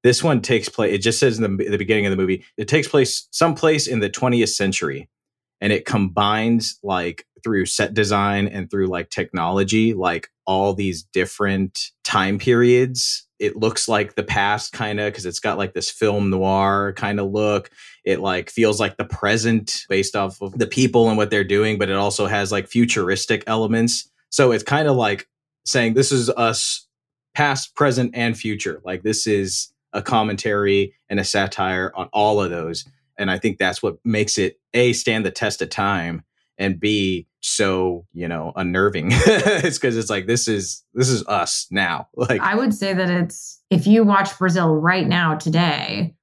This 0.02 0.20
one 0.20 0.40
takes 0.40 0.68
place. 0.68 0.92
It 0.92 1.02
just 1.02 1.20
says 1.20 1.38
in 1.38 1.56
the, 1.56 1.68
the 1.70 1.78
beginning 1.78 2.04
of 2.04 2.10
the 2.10 2.16
movie, 2.16 2.44
it 2.56 2.66
takes 2.66 2.88
place 2.88 3.28
someplace 3.30 3.86
in 3.86 4.00
the 4.00 4.10
20th 4.10 4.48
century, 4.48 5.08
and 5.60 5.72
it 5.72 5.86
combines 5.86 6.80
like 6.82 7.24
through 7.44 7.66
set 7.66 7.94
design 7.94 8.48
and 8.48 8.68
through 8.68 8.88
like 8.88 9.10
technology, 9.10 9.94
like 9.94 10.30
all 10.48 10.74
these 10.74 11.04
different 11.04 11.92
time 12.02 12.40
periods. 12.40 13.24
It 13.38 13.54
looks 13.54 13.86
like 13.86 14.16
the 14.16 14.24
past 14.24 14.72
kind 14.72 14.98
of 14.98 15.12
because 15.12 15.24
it's 15.24 15.38
got 15.38 15.56
like 15.56 15.72
this 15.72 15.88
film 15.88 16.28
noir 16.28 16.92
kind 16.96 17.20
of 17.20 17.30
look. 17.30 17.70
It 18.04 18.18
like 18.18 18.50
feels 18.50 18.80
like 18.80 18.96
the 18.96 19.04
present 19.04 19.84
based 19.88 20.16
off 20.16 20.42
of 20.42 20.58
the 20.58 20.66
people 20.66 21.06
and 21.08 21.16
what 21.16 21.30
they're 21.30 21.44
doing, 21.44 21.78
but 21.78 21.88
it 21.88 21.96
also 21.96 22.26
has 22.26 22.50
like 22.50 22.66
futuristic 22.66 23.44
elements. 23.46 24.10
So 24.30 24.50
it's 24.50 24.64
kind 24.64 24.88
of 24.88 24.96
like 24.96 25.28
saying 25.64 25.94
this 25.94 26.10
is 26.10 26.30
us 26.30 26.85
past, 27.36 27.74
present, 27.74 28.10
and 28.14 28.34
future. 28.34 28.80
Like 28.82 29.02
this 29.02 29.26
is 29.26 29.70
a 29.92 30.00
commentary 30.00 30.94
and 31.10 31.20
a 31.20 31.24
satire 31.24 31.92
on 31.94 32.08
all 32.14 32.40
of 32.40 32.48
those. 32.48 32.86
And 33.18 33.30
I 33.30 33.38
think 33.38 33.58
that's 33.58 33.82
what 33.82 33.98
makes 34.04 34.38
it 34.38 34.58
A, 34.72 34.94
stand 34.94 35.26
the 35.26 35.30
test 35.30 35.60
of 35.60 35.68
time, 35.68 36.24
and 36.56 36.80
B, 36.80 37.26
so, 37.42 38.06
you 38.14 38.26
know, 38.26 38.52
unnerving. 38.56 39.08
it's 39.12 39.78
because 39.78 39.98
it's 39.98 40.08
like 40.08 40.26
this 40.26 40.48
is 40.48 40.82
this 40.94 41.10
is 41.10 41.26
us 41.26 41.66
now. 41.70 42.08
Like 42.16 42.40
I 42.40 42.54
would 42.54 42.74
say 42.74 42.94
that 42.94 43.10
it's 43.10 43.62
if 43.70 43.86
you 43.86 44.02
watch 44.02 44.36
Brazil 44.38 44.74
right 44.74 45.06
now 45.06 45.34
today, 45.34 46.14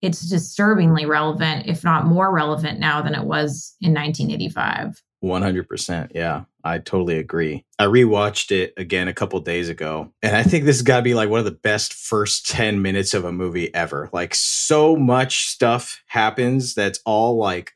it's 0.00 0.22
disturbingly 0.22 1.04
relevant, 1.04 1.66
if 1.66 1.84
not 1.84 2.06
more 2.06 2.32
relevant 2.34 2.80
now 2.80 3.02
than 3.02 3.14
it 3.14 3.24
was 3.24 3.76
in 3.82 3.92
1985. 3.92 5.02
100%. 5.22 6.12
Yeah, 6.14 6.44
I 6.64 6.78
totally 6.78 7.18
agree. 7.18 7.64
I 7.78 7.86
rewatched 7.86 8.52
it 8.52 8.74
again 8.76 9.08
a 9.08 9.12
couple 9.12 9.40
days 9.40 9.68
ago, 9.68 10.12
and 10.22 10.36
I 10.36 10.42
think 10.42 10.64
this 10.64 10.76
has 10.76 10.82
got 10.82 10.98
to 10.98 11.02
be 11.02 11.14
like 11.14 11.28
one 11.28 11.40
of 11.40 11.44
the 11.44 11.50
best 11.50 11.92
first 11.92 12.48
10 12.48 12.82
minutes 12.82 13.14
of 13.14 13.24
a 13.24 13.32
movie 13.32 13.74
ever. 13.74 14.08
Like, 14.12 14.34
so 14.34 14.96
much 14.96 15.46
stuff 15.46 16.02
happens 16.06 16.74
that's 16.74 17.00
all 17.04 17.36
like 17.36 17.72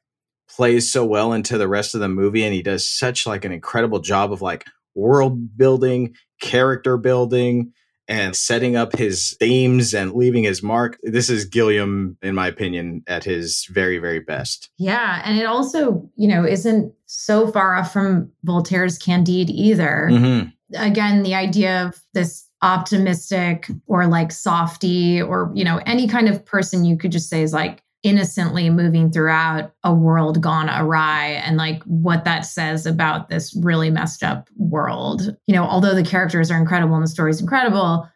plays 0.48 0.90
so 0.90 1.04
well 1.04 1.32
into 1.32 1.58
the 1.58 1.68
rest 1.68 1.94
of 1.94 2.00
the 2.00 2.08
movie, 2.08 2.44
and 2.44 2.54
he 2.54 2.62
does 2.62 2.88
such 2.88 3.26
like 3.26 3.44
an 3.44 3.52
incredible 3.52 3.98
job 3.98 4.32
of 4.32 4.40
like 4.42 4.64
world 4.94 5.56
building, 5.56 6.14
character 6.40 6.96
building. 6.96 7.72
And 8.08 8.36
setting 8.36 8.76
up 8.76 8.96
his 8.96 9.36
themes 9.40 9.92
and 9.92 10.12
leaving 10.12 10.44
his 10.44 10.62
mark. 10.62 10.96
This 11.02 11.28
is 11.28 11.44
Gilliam, 11.44 12.16
in 12.22 12.36
my 12.36 12.46
opinion, 12.46 13.02
at 13.08 13.24
his 13.24 13.64
very, 13.64 13.98
very 13.98 14.20
best. 14.20 14.70
Yeah. 14.78 15.20
And 15.24 15.40
it 15.40 15.44
also, 15.44 16.08
you 16.14 16.28
know, 16.28 16.46
isn't 16.46 16.92
so 17.06 17.50
far 17.50 17.74
off 17.74 17.92
from 17.92 18.30
Voltaire's 18.44 18.96
Candide 18.96 19.50
either. 19.50 20.08
Mm-hmm. 20.12 20.50
Again, 20.76 21.24
the 21.24 21.34
idea 21.34 21.84
of 21.84 22.00
this 22.14 22.48
optimistic 22.62 23.68
or 23.86 24.06
like 24.06 24.30
softy 24.30 25.20
or, 25.20 25.50
you 25.54 25.64
know, 25.64 25.80
any 25.84 26.06
kind 26.06 26.28
of 26.28 26.44
person 26.44 26.84
you 26.84 26.96
could 26.96 27.12
just 27.12 27.28
say 27.28 27.42
is 27.42 27.52
like 27.52 27.82
innocently 28.06 28.70
moving 28.70 29.10
throughout 29.10 29.72
a 29.82 29.92
world 29.92 30.40
gone 30.40 30.70
awry 30.70 31.42
and 31.44 31.56
like 31.56 31.82
what 31.82 32.24
that 32.24 32.42
says 32.42 32.86
about 32.86 33.28
this 33.28 33.52
really 33.64 33.90
messed 33.90 34.22
up 34.22 34.48
world. 34.56 35.36
You 35.48 35.56
know, 35.56 35.64
although 35.64 35.94
the 35.94 36.04
characters 36.04 36.48
are 36.48 36.56
incredible 36.56 36.94
and 36.94 37.02
the 37.02 37.08
story's 37.08 37.40
incredible, 37.40 38.08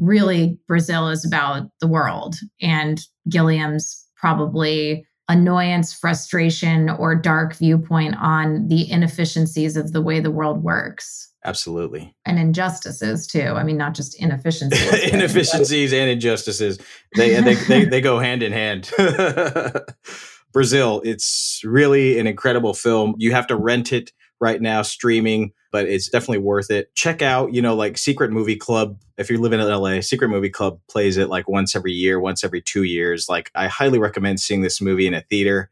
really 0.00 0.58
Brazil 0.66 1.08
is 1.08 1.24
about 1.24 1.70
the 1.80 1.86
world 1.86 2.34
and 2.60 3.00
Gilliam's 3.28 4.04
probably 4.16 5.06
annoyance, 5.28 5.92
frustration, 5.92 6.90
or 6.90 7.14
dark 7.14 7.54
viewpoint 7.54 8.16
on 8.20 8.66
the 8.66 8.90
inefficiencies 8.90 9.76
of 9.76 9.92
the 9.92 10.02
way 10.02 10.18
the 10.18 10.30
world 10.32 10.64
works. 10.64 11.32
Absolutely. 11.46 12.14
And 12.24 12.38
injustices 12.38 13.26
too. 13.26 13.40
I 13.40 13.62
mean, 13.62 13.76
not 13.76 13.94
just 13.94 14.20
inefficiencies. 14.20 14.92
inefficiencies 15.12 15.92
and 15.92 16.10
injustices. 16.10 16.78
They, 17.14 17.40
they, 17.40 17.54
they, 17.54 17.84
they 17.84 18.00
go 18.00 18.18
hand 18.18 18.42
in 18.42 18.52
hand. 18.52 18.90
Brazil, 20.52 21.02
it's 21.04 21.60
really 21.64 22.18
an 22.18 22.26
incredible 22.26 22.74
film. 22.74 23.14
You 23.18 23.32
have 23.32 23.46
to 23.48 23.56
rent 23.56 23.92
it 23.92 24.12
right 24.40 24.60
now 24.60 24.82
streaming, 24.82 25.52
but 25.70 25.86
it's 25.86 26.08
definitely 26.08 26.38
worth 26.38 26.70
it. 26.70 26.94
Check 26.94 27.22
out, 27.22 27.54
you 27.54 27.62
know, 27.62 27.76
like 27.76 27.96
Secret 27.96 28.32
Movie 28.32 28.56
Club. 28.56 28.98
If 29.16 29.30
you're 29.30 29.38
living 29.38 29.60
in 29.60 29.68
LA, 29.68 30.00
Secret 30.00 30.28
Movie 30.28 30.50
Club 30.50 30.80
plays 30.88 31.16
it 31.16 31.28
like 31.28 31.48
once 31.48 31.76
every 31.76 31.92
year, 31.92 32.18
once 32.18 32.42
every 32.42 32.60
two 32.60 32.82
years. 32.82 33.28
Like, 33.28 33.50
I 33.54 33.68
highly 33.68 33.98
recommend 33.98 34.40
seeing 34.40 34.62
this 34.62 34.80
movie 34.80 35.06
in 35.06 35.14
a 35.14 35.22
theater. 35.22 35.70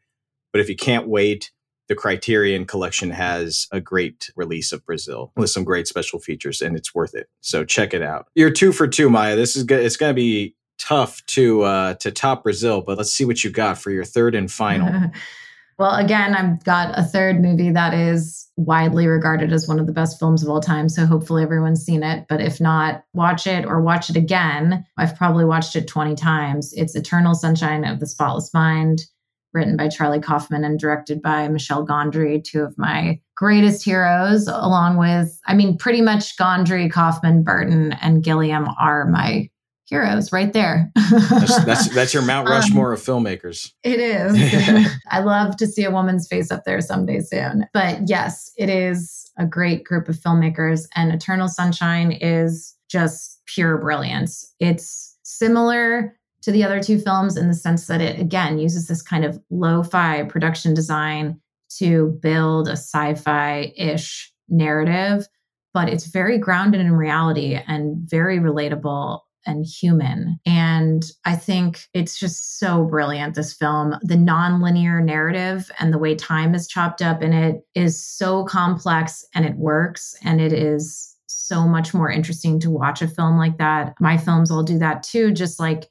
But 0.53 0.61
if 0.61 0.69
you 0.69 0.77
can't 0.77 1.09
wait, 1.09 1.51
the 1.89 1.95
Criterion 1.95 2.65
collection 2.65 3.11
has 3.11 3.69
a 3.73 3.81
great 3.81 4.31
release 4.37 4.73
of 4.73 4.85
Brazil 4.87 5.33
with 5.37 5.51
some 5.51 5.65
great 5.65 5.87
special 5.87 6.19
features, 6.19 6.61
and 6.61 6.77
it's 6.77 6.95
worth 6.95 7.15
it. 7.15 7.29
So 7.41 7.65
check 7.65 7.95
it 7.95 8.03
out. 8.03 8.29
You're 8.35 8.51
two 8.51 8.73
for 8.73 8.89
two, 8.89 9.11
Maya. 9.11 9.37
This 9.37 9.57
is 9.57 9.65
good. 9.65 9.85
It's 9.85 9.97
going 9.97 10.11
to 10.11 10.15
be 10.15 10.55
tough 10.79 11.25
to 11.27 11.63
uh, 11.63 11.95
to 11.95 12.11
top 12.11 12.45
Brazil, 12.45 12.83
but 12.83 12.99
let's 12.99 13.13
see 13.13 13.25
what 13.25 13.45
you 13.45 13.51
got 13.51 13.79
for 13.79 13.91
your 13.91 14.05
third 14.05 14.35
and 14.35 14.51
final. 14.51 15.11
well, 15.79 15.97
again, 15.97 16.35
I've 16.35 16.65
got 16.65 16.99
a 16.99 17.03
third 17.03 17.41
movie 17.41 17.71
that 17.71 17.95
is 17.95 18.49
widely 18.57 19.07
regarded 19.07 19.53
as 19.53 19.67
one 19.67 19.81
of 19.81 19.87
the 19.87 19.93
best 19.93 20.19
films 20.19 20.43
of 20.43 20.49
all 20.49 20.61
time. 20.61 20.89
So 20.89 21.07
hopefully 21.07 21.43
everyone's 21.43 21.85
seen 21.85 22.05
it. 22.05 22.27
But 22.29 22.41
if 22.41 22.61
not, 22.61 23.05
watch 23.13 23.47
it 23.49 23.65
or 23.65 23.83
watch 23.83 24.09
it 24.09 24.17
again. 24.17 24.87
I've 24.97 25.17
probably 25.17 25.45
watched 25.45 25.75
it 25.75 25.89
20 25.89 26.15
times. 26.15 26.73
It's 26.75 26.95
Eternal 26.95 27.35
Sunshine 27.35 27.85
of 27.85 27.99
the 27.99 28.07
Spotless 28.07 28.55
Mind 28.55 29.07
written 29.55 29.77
by 29.77 29.89
Charlie 29.89 30.21
Kaufman 30.21 30.65
and 30.65 30.79
directed 30.79 31.23
by 31.23 31.49
Michel 31.49 31.87
Gondry, 31.87 32.43
two 32.43 32.63
of 32.63 32.77
my 32.77 33.21
greatest 33.37 33.85
heroes, 33.85 34.47
along 34.49 34.97
with, 34.97 35.41
I 35.47 35.55
mean, 35.55 35.79
pretty 35.79 36.03
much 36.03 36.37
Gondry, 36.37 36.91
Kaufman, 36.91 37.43
Burton, 37.43 37.93
and 38.03 38.23
Gilliam 38.23 38.69
are 38.79 39.07
my 39.07 39.49
heroes 39.87 40.33
right 40.33 40.53
there. 40.53 40.91
that's, 40.95 41.65
that's, 41.65 41.95
that's 41.95 42.15
your 42.15 42.23
Mount 42.23 42.49
um, 42.49 42.55
Rushmore 42.55 42.89
um, 42.89 42.95
of 42.95 43.01
filmmakers. 43.01 43.73
It 43.83 44.01
is. 44.01 44.91
I 45.11 45.21
love 45.21 45.57
to 45.59 45.67
see 45.67 45.85
a 45.85 45.91
woman's 45.91 46.27
face 46.27 46.51
up 46.51 46.65
there 46.65 46.81
someday 46.81 47.21
soon. 47.21 47.67
But 47.73 48.09
yes, 48.09 48.51
it 48.57 48.69
is 48.69 49.31
a 49.39 49.47
great 49.47 49.85
group 49.85 50.09
of 50.09 50.17
filmmakers, 50.17 50.87
and 50.95 51.13
Eternal 51.13 51.49
Sunshine 51.49 52.13
is 52.13 52.75
just 52.89 53.43
pure 53.47 53.79
brilliance. 53.79 54.55
It's 54.61 55.17
similar 55.23 56.17
to 56.45 56.53
the 56.53 56.65
other 56.65 56.83
two 56.83 56.99
films 56.99 57.37
in 57.37 57.49
the 57.49 57.55
sense 57.55 57.87
that 57.87 58.01
it 58.01 58.19
again 58.19 58.59
uses 58.59 58.87
this 58.87 59.03
kind 59.03 59.25
of 59.25 59.41
lo-fi 59.51 60.23
production 60.25 60.75
design 60.75 61.41
to 61.79 62.19
build 62.23 62.69
a 62.69 62.73
sci-fi-ish 62.73 64.33
narrative 64.49 65.27
but 65.75 65.89
it's 65.89 66.07
very 66.07 66.39
grounded 66.39 66.81
in 66.81 66.93
reality 66.93 67.59
and 67.67 67.97
very 68.09 68.39
relatable 68.39 69.21
and 69.47 69.67
human. 69.67 70.39
And 70.47 71.05
I 71.27 71.37
think 71.37 71.81
it's 71.93 72.19
just 72.19 72.59
so 72.59 72.85
brilliant, 72.85 73.35
this 73.35 73.53
film. 73.53 73.97
The 74.01 74.17
non-linear 74.17 75.03
narrative 75.03 75.71
and 75.79 75.93
the 75.93 75.99
way 75.99 76.15
time 76.15 76.55
is 76.55 76.69
chopped 76.69 77.03
up 77.03 77.23
in 77.23 77.35
it 77.35 77.63
is 77.75 78.03
so 78.03 78.45
complex 78.45 79.27
and 79.35 79.45
it 79.45 79.57
works. 79.57 80.15
And 80.23 80.41
it 80.41 80.53
is 80.53 81.15
so 81.27 81.67
much 81.67 81.93
more 81.93 82.11
interesting 82.11 82.59
to 82.61 82.71
watch 82.71 83.03
a 83.03 83.09
film 83.09 83.37
like 83.37 83.59
that. 83.59 83.95
My 84.01 84.17
films 84.17 84.51
all 84.51 84.63
do 84.63 84.79
that 84.79 85.03
too, 85.03 85.33
just 85.33 85.61
like 85.61 85.91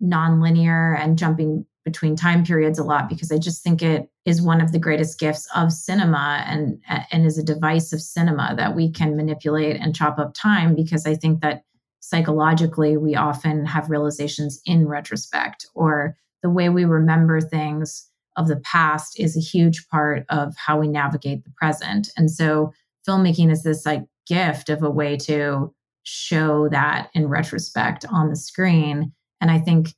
non-linear 0.00 0.94
and 0.94 1.18
jumping 1.18 1.66
between 1.84 2.16
time 2.16 2.44
periods 2.44 2.78
a 2.78 2.84
lot 2.84 3.02
mm-hmm. 3.04 3.14
because 3.14 3.30
I 3.30 3.38
just 3.38 3.62
think 3.62 3.80
it 3.80 4.10
is 4.24 4.42
one 4.42 4.60
of 4.60 4.72
the 4.72 4.78
greatest 4.78 5.18
gifts 5.20 5.48
of 5.54 5.72
cinema 5.72 6.44
and 6.46 6.80
and 7.10 7.24
is 7.24 7.38
a 7.38 7.44
device 7.44 7.92
of 7.92 8.02
cinema 8.02 8.54
that 8.56 8.74
we 8.74 8.90
can 8.90 9.16
manipulate 9.16 9.76
and 9.76 9.94
chop 9.94 10.18
up 10.18 10.34
time 10.34 10.74
because 10.74 11.06
I 11.06 11.14
think 11.14 11.40
that 11.40 11.62
psychologically 12.00 12.96
we 12.96 13.14
often 13.14 13.64
have 13.66 13.88
realizations 13.88 14.60
in 14.66 14.86
retrospect 14.86 15.66
or 15.74 16.16
the 16.42 16.50
way 16.50 16.68
we 16.68 16.84
remember 16.84 17.40
things 17.40 18.08
of 18.36 18.48
the 18.48 18.56
past 18.56 19.18
is 19.18 19.36
a 19.36 19.40
huge 19.40 19.88
part 19.88 20.26
of 20.28 20.54
how 20.56 20.78
we 20.78 20.88
navigate 20.88 21.44
the 21.44 21.50
present. 21.56 22.10
And 22.16 22.30
so 22.30 22.72
filmmaking 23.08 23.50
is 23.50 23.62
this 23.62 23.86
like 23.86 24.04
gift 24.26 24.68
of 24.68 24.82
a 24.82 24.90
way 24.90 25.16
to 25.16 25.72
show 26.02 26.68
that 26.68 27.10
in 27.14 27.28
retrospect 27.28 28.04
on 28.10 28.28
the 28.28 28.36
screen 28.36 29.12
and 29.40 29.50
I 29.50 29.58
think 29.58 29.94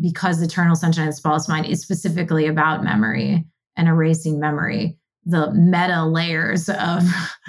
because 0.00 0.42
Eternal 0.42 0.76
Sunshine 0.76 1.08
of 1.08 1.14
the 1.14 1.16
Spotless 1.16 1.48
Mind 1.48 1.66
is 1.66 1.80
specifically 1.80 2.46
about 2.46 2.84
memory 2.84 3.44
and 3.76 3.88
erasing 3.88 4.38
memory, 4.38 4.96
the 5.24 5.52
meta 5.52 6.04
layers 6.04 6.68
of, 6.68 7.02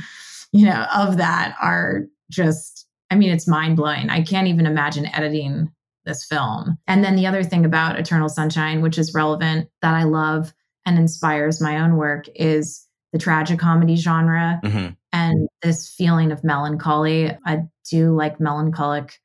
you 0.52 0.66
know, 0.66 0.86
of 0.96 1.18
that 1.18 1.56
are 1.62 2.06
just, 2.32 2.88
I 3.12 3.16
mean, 3.16 3.32
it's 3.32 3.48
mind 3.48 3.78
blowing. 3.78 4.10
I 4.10 4.22
can't 4.22 4.48
even 4.48 4.66
imagine 4.66 5.08
editing 5.14 5.72
this 6.06 6.26
film. 6.26 6.78
And 6.88 7.04
then 7.04 7.16
the 7.16 7.28
other 7.28 7.44
thing 7.44 7.66
about 7.66 8.00
Eternal 8.00 8.30
Sunshine, 8.30 8.82
which 8.82 8.98
is 8.98 9.14
relevant 9.14 9.70
that 9.82 9.94
I 9.94 10.04
love 10.04 10.54
and 10.86 10.98
inspires 10.98 11.62
my 11.62 11.80
own 11.80 11.98
work, 11.98 12.26
is 12.34 12.86
the 13.12 13.20
tragic 13.20 13.60
comedy 13.60 13.96
genre 13.96 14.60
mm-hmm. 14.64 14.94
and 15.12 15.48
this 15.62 15.90
feeling 15.90 16.32
of 16.32 16.44
melancholy. 16.44 17.38
I 17.46 17.64
do 17.90 18.16
like 18.16 18.40
melancholic 18.40 19.20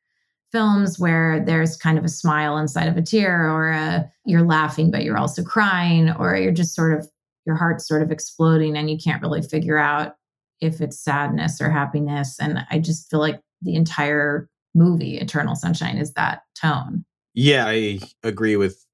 films 0.53 0.99
where 0.99 1.43
there's 1.45 1.77
kind 1.77 1.99
of 1.99 2.05
a 2.05 2.09
smile 2.09 2.59
inside 2.59 2.87
of 2.87 2.97
a 2.97 3.03
tear 3.03 3.51
or 3.51 3.71
a, 3.71 4.11
you're 4.27 4.45
laughing 4.45 4.91
but 4.91 5.03
you're 5.03 5.19
also 5.19 5.43
crying 5.43 6.11
or 6.13 6.37
you're 6.37 6.53
just 6.53 6.75
sort 6.75 6.93
of 6.93 7.09
your 7.47 7.57
heart's 7.57 7.89
sort 7.89 8.03
of 8.03 8.11
exploding 8.11 8.77
and 8.77 8.91
you 8.91 8.99
can't 9.03 9.23
really 9.23 9.43
figure 9.43 9.79
out 9.79 10.15
if 10.61 10.81
it's 10.81 11.01
sadness 11.01 11.61
or 11.61 11.71
happiness. 11.71 12.39
And 12.41 12.65
i 12.71 12.79
just 12.79 13.11
feel 13.11 13.21
like 13.21 13.41
the 13.63 13.75
entire 13.75 14.49
movie 14.75 15.19
eternal 15.19 15.55
sunshine 15.55 15.99
is 15.99 16.13
that 16.15 16.43
tone. 16.61 17.05
Yeah 17.35 17.65
i 17.67 17.99
agree 18.23 18.57
with 18.57 18.85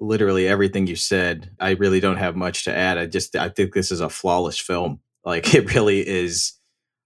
literally 0.00 0.48
everything 0.48 0.88
you 0.88 0.96
said. 0.96 1.50
I 1.60 1.70
really 1.70 2.00
don't 2.00 2.16
have 2.16 2.34
much 2.34 2.64
to 2.64 2.74
add. 2.74 2.98
I 2.98 3.06
just 3.06 3.36
i 3.36 3.48
think 3.48 3.72
this 3.72 3.92
is 3.92 4.00
a 4.00 4.08
flawless 4.08 4.58
film. 4.58 5.00
Like 5.24 5.54
it 5.54 5.74
really 5.74 6.06
is 6.06 6.54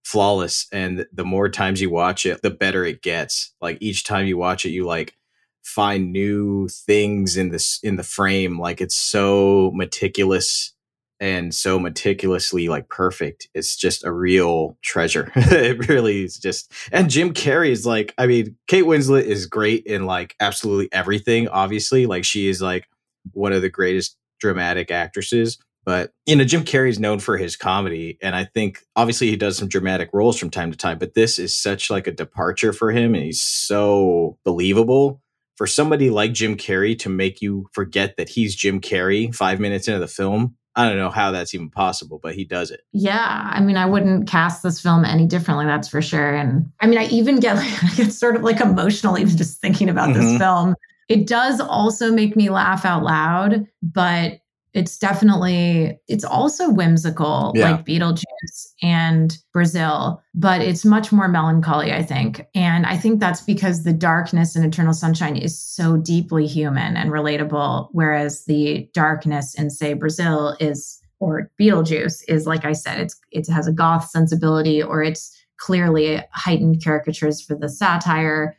flawless 0.07 0.69
and 0.71 1.05
the 1.13 1.25
more 1.25 1.49
times 1.49 1.81
you 1.81 1.91
watch 1.91 2.27
it 2.27 2.41
the 2.41 2.49
better 2.49 2.85
it 2.85 3.03
gets. 3.03 3.53
Like 3.61 3.77
each 3.81 4.05
time 4.05 4.27
you 4.27 4.37
watch 4.37 4.65
it 4.65 4.71
you 4.71 4.87
like 4.87 5.17
find 5.65 6.13
new 6.13 6.69
things 6.69 7.37
in 7.37 7.49
this 7.49 7.81
in 7.83 7.97
the 7.97 8.05
frame. 8.05 8.57
Like 8.57 8.81
it's 8.81 8.95
so 8.95 9.73
meticulous 9.75 10.73
and 11.19 11.53
so 11.53 11.81
meticulously 11.81 12.69
like 12.69 12.89
perfect. 12.89 13.49
It's 13.53 13.75
just 13.77 14.05
a 14.05 14.13
real 14.13 14.79
treasure. 14.81 15.33
It 15.37 15.89
really 15.89 16.23
is 16.23 16.39
just 16.39 16.73
and 16.93 17.11
jim 17.11 17.35
carrey 17.35 17.71
is 17.71 17.85
like 17.85 18.15
i 18.17 18.29
mean 18.29 18.57
kate 18.69 18.85
winslet 18.85 19.25
is 19.25 19.47
great 19.47 19.87
in 19.87 20.07
like 20.07 20.37
absolutely 20.39 20.89
everything 20.93 21.49
obviously. 21.49 22.07
Like 22.07 22.25
she 22.25 22.49
is 22.49 22.63
like 22.63 22.87
one 23.33 23.53
of 23.53 23.61
the 23.61 23.71
greatest 23.71 24.17
dramatic 24.39 24.93
actresses 24.93 25.59
but 25.87 26.11
you 26.27 26.35
know, 26.35 26.45
Jim 26.45 26.65
Carrey 26.65 26.91
is 26.91 26.99
known 26.99 27.21
for 27.21 27.39
his 27.39 27.57
comedy, 27.57 28.19
and 28.21 28.35
I 28.35 28.45
think 28.45 28.81
obviously 28.97 29.31
he 29.31 29.37
does 29.37 29.57
some 29.57 29.69
dramatic 29.69 30.11
roles 30.13 30.37
from 30.37 30.51
time 30.51 30.73
to 30.73 30.77
time. 30.77 30.99
But 30.99 31.15
this 31.15 31.39
is 31.39 31.55
such 31.55 31.89
like 31.89 32.09
a 32.09 32.13
departure 32.13 32.73
for 32.73 32.91
him, 32.91 33.15
and 33.15 33.25
he's 33.25 33.41
so 33.41 34.37
believable. 34.45 35.23
For 35.57 35.67
somebody 35.67 36.11
like 36.11 36.35
Jim 36.35 36.57
Carrey 36.57 36.99
to 36.99 37.09
make 37.09 37.41
you 37.41 37.67
forget 37.73 38.19
that 38.19 38.29
he's 38.29 38.55
Jim 38.55 38.79
Carrey 38.79 39.35
five 39.35 39.59
minutes 39.59 39.89
into 39.89 40.01
the 40.01 40.07
film, 40.07 40.55
I 40.75 40.87
don't 40.87 40.99
know 40.99 41.09
how 41.09 41.31
that's 41.31 41.55
even 41.55 41.71
possible, 41.71 42.21
but 42.23 42.35
he 42.35 42.45
does 42.45 42.71
it. 42.71 42.83
Yeah. 42.93 43.51
I 43.51 43.61
mean, 43.61 43.79
I 43.79 43.87
wouldn't 43.87 44.29
cast 44.29 44.63
this 44.63 44.79
film 44.79 45.07
any 45.07 45.27
differently, 45.27 45.65
that's 45.65 45.89
for 45.89 46.03
sure. 46.03 46.35
And 46.35 46.71
I 46.81 46.87
mean, 46.87 46.99
I 46.99 47.07
even 47.07 47.41
get 47.41 47.57
like, 47.57 47.85
I 47.85 47.95
get 47.95 48.13
sort 48.13 48.37
of 48.37 48.43
like 48.43 48.61
emotional 48.61 49.19
even 49.19 49.35
just 49.35 49.63
thinking 49.63 49.89
about 49.89 50.11
mm-hmm. 50.11 50.21
this 50.21 50.39
film. 50.39 50.75
It 51.09 51.27
does 51.27 51.61
also 51.61 52.13
make 52.13 52.37
me 52.37 52.51
laugh 52.51 52.85
out 52.85 53.03
loud, 53.03 53.65
but 53.83 54.41
it's 54.77 54.99
definitely 54.99 55.99
it's 56.07 56.25
also 56.25 56.71
whimsical 56.71 57.53
yeah. 57.55 57.73
like 57.73 57.85
beetlejuice 57.85 58.67
and 58.83 59.39
brazil 59.53 60.23
but 60.35 60.61
it's 60.61 60.85
much 60.85 61.11
more 61.11 61.29
melancholy 61.29 61.93
i 61.93 62.03
think 62.03 62.47
and 62.55 62.87
i 62.87 62.97
think 62.97 63.19
that's 63.19 63.41
because 63.41 63.83
the 63.83 63.93
darkness 63.93 64.55
in 64.55 64.65
eternal 64.65 64.95
sunshine 64.95 65.37
is 65.37 65.59
so 65.59 65.97
deeply 65.97 66.47
human 66.47 66.97
and 66.97 67.11
relatable 67.11 67.89
whereas 67.93 68.45
the 68.45 68.89
darkness 68.95 69.55
in 69.55 69.71
say 69.71 69.95
brazil 69.95 70.57
is 70.61 71.01
or 71.19 71.51
beetlejuice 71.61 72.23
is 72.29 72.47
like 72.47 72.65
i 72.65 72.73
said 72.73 73.01
it's 73.01 73.19
it 73.33 73.49
has 73.49 73.67
a 73.67 73.73
goth 73.73 74.09
sensibility 74.09 74.83
or 74.83 75.03
it's 75.03 75.37
clearly 75.59 76.23
heightened 76.33 76.83
caricatures 76.83 77.41
for 77.41 77.55
the 77.55 77.69
satire. 77.69 78.57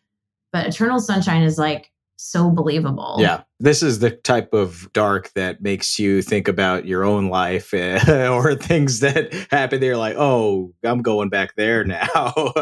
But 0.51 0.67
Eternal 0.67 0.99
Sunshine 0.99 1.43
is 1.43 1.57
like 1.57 1.91
so 2.17 2.49
believable. 2.49 3.17
Yeah. 3.19 3.43
This 3.59 3.81
is 3.81 3.99
the 3.99 4.11
type 4.11 4.53
of 4.53 4.91
dark 4.93 5.31
that 5.33 5.61
makes 5.61 5.97
you 5.97 6.21
think 6.21 6.47
about 6.47 6.85
your 6.85 7.03
own 7.03 7.29
life 7.29 7.73
or 8.07 8.55
things 8.55 8.99
that 8.99 9.33
happen 9.49 9.79
there 9.79 9.97
like, 9.97 10.15
"Oh, 10.17 10.73
I'm 10.83 11.01
going 11.01 11.29
back 11.29 11.55
there 11.55 11.83
now." 11.83 12.33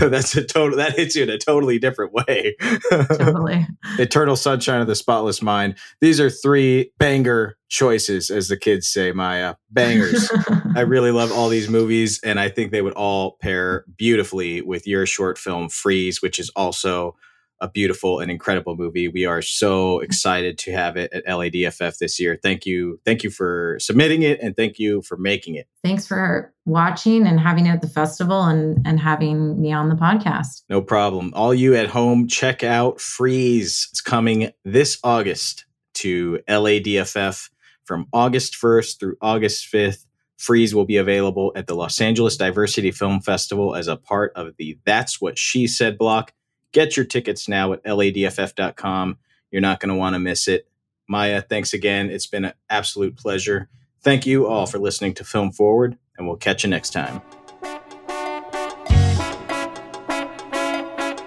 That's 0.00 0.36
a 0.36 0.44
total 0.44 0.76
that 0.78 0.94
hits 0.96 1.16
you 1.16 1.24
in 1.24 1.30
a 1.30 1.38
totally 1.38 1.78
different 1.78 2.12
way. 2.12 2.56
totally. 2.90 3.66
Eternal 3.98 4.36
Sunshine 4.36 4.80
of 4.80 4.86
the 4.86 4.94
Spotless 4.94 5.42
Mind. 5.42 5.76
These 6.00 6.20
are 6.20 6.30
three 6.30 6.92
banger 6.98 7.56
choices 7.68 8.30
as 8.30 8.48
the 8.48 8.56
kids 8.56 8.86
say, 8.86 9.12
Maya. 9.12 9.54
Bangers. 9.70 10.30
I 10.76 10.80
really 10.80 11.10
love 11.10 11.32
all 11.32 11.48
these 11.48 11.68
movies 11.68 12.20
and 12.22 12.38
I 12.38 12.50
think 12.50 12.70
they 12.70 12.82
would 12.82 12.92
all 12.92 13.38
pair 13.40 13.84
beautifully 13.96 14.60
with 14.60 14.86
your 14.86 15.06
short 15.06 15.38
film 15.38 15.68
Freeze, 15.68 16.20
which 16.20 16.38
is 16.38 16.50
also 16.50 17.16
a 17.62 17.68
beautiful 17.68 18.18
and 18.18 18.30
incredible 18.30 18.76
movie. 18.76 19.06
We 19.06 19.24
are 19.24 19.40
so 19.40 20.00
excited 20.00 20.58
to 20.58 20.72
have 20.72 20.96
it 20.96 21.12
at 21.12 21.24
LADFF 21.24 21.96
this 21.98 22.18
year. 22.18 22.36
Thank 22.42 22.66
you. 22.66 23.00
Thank 23.06 23.22
you 23.22 23.30
for 23.30 23.78
submitting 23.80 24.22
it 24.22 24.40
and 24.42 24.56
thank 24.56 24.80
you 24.80 25.00
for 25.02 25.16
making 25.16 25.54
it. 25.54 25.68
Thanks 25.84 26.06
for 26.06 26.52
watching 26.66 27.24
and 27.24 27.38
having 27.38 27.66
it 27.66 27.70
at 27.70 27.80
the 27.80 27.88
festival 27.88 28.42
and, 28.42 28.84
and 28.84 28.98
having 28.98 29.60
me 29.60 29.72
on 29.72 29.88
the 29.88 29.94
podcast. 29.94 30.62
No 30.68 30.82
problem. 30.82 31.32
All 31.34 31.54
you 31.54 31.76
at 31.76 31.88
home, 31.88 32.26
check 32.26 32.64
out 32.64 33.00
Freeze. 33.00 33.88
It's 33.92 34.00
coming 34.00 34.50
this 34.64 34.98
August 35.04 35.64
to 35.94 36.40
LADFF 36.48 37.48
from 37.84 38.06
August 38.12 38.54
1st 38.60 38.98
through 38.98 39.16
August 39.22 39.72
5th. 39.72 40.04
Freeze 40.36 40.74
will 40.74 40.84
be 40.84 40.96
available 40.96 41.52
at 41.54 41.68
the 41.68 41.74
Los 41.76 42.00
Angeles 42.00 42.36
Diversity 42.36 42.90
Film 42.90 43.20
Festival 43.20 43.76
as 43.76 43.86
a 43.86 43.96
part 43.96 44.32
of 44.34 44.56
the 44.56 44.76
That's 44.84 45.20
What 45.20 45.38
She 45.38 45.68
Said 45.68 45.96
block. 45.96 46.32
Get 46.72 46.96
your 46.96 47.06
tickets 47.06 47.48
now 47.48 47.72
at 47.72 47.84
ladff.com. 47.84 49.18
You're 49.50 49.60
not 49.60 49.80
going 49.80 49.90
to 49.90 49.94
want 49.94 50.14
to 50.14 50.18
miss 50.18 50.48
it. 50.48 50.66
Maya, 51.08 51.42
thanks 51.42 51.74
again. 51.74 52.10
It's 52.10 52.26
been 52.26 52.46
an 52.46 52.54
absolute 52.70 53.16
pleasure. 53.16 53.68
Thank 54.00 54.26
you 54.26 54.46
all 54.46 54.66
for 54.66 54.78
listening 54.78 55.14
to 55.14 55.24
Film 55.24 55.52
Forward, 55.52 55.96
and 56.16 56.26
we'll 56.26 56.36
catch 56.36 56.64
you 56.64 56.70
next 56.70 56.90
time. 56.90 57.20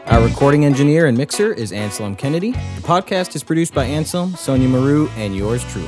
Our 0.08 0.23
recording 0.23 0.65
engineer 0.65 1.08
and 1.08 1.17
mixer 1.17 1.53
is 1.53 1.71
Anselm 1.71 2.15
Kennedy. 2.15 2.51
The 2.51 2.81
podcast 2.81 3.36
is 3.36 3.43
produced 3.43 3.73
by 3.73 3.86
Anselm, 3.86 4.36
Sonia 4.36 4.67
Maru, 4.67 5.08
and 5.17 5.36
yours 5.36 5.63
truly. 5.71 5.88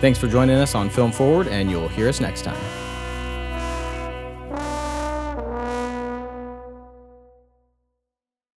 Thanks 0.00 0.18
for 0.18 0.28
joining 0.28 0.56
us 0.56 0.74
on 0.74 0.90
Film 0.90 1.12
Forward, 1.12 1.48
and 1.48 1.70
you'll 1.70 1.88
hear 1.88 2.08
us 2.08 2.20
next 2.20 2.42
time. 2.42 2.83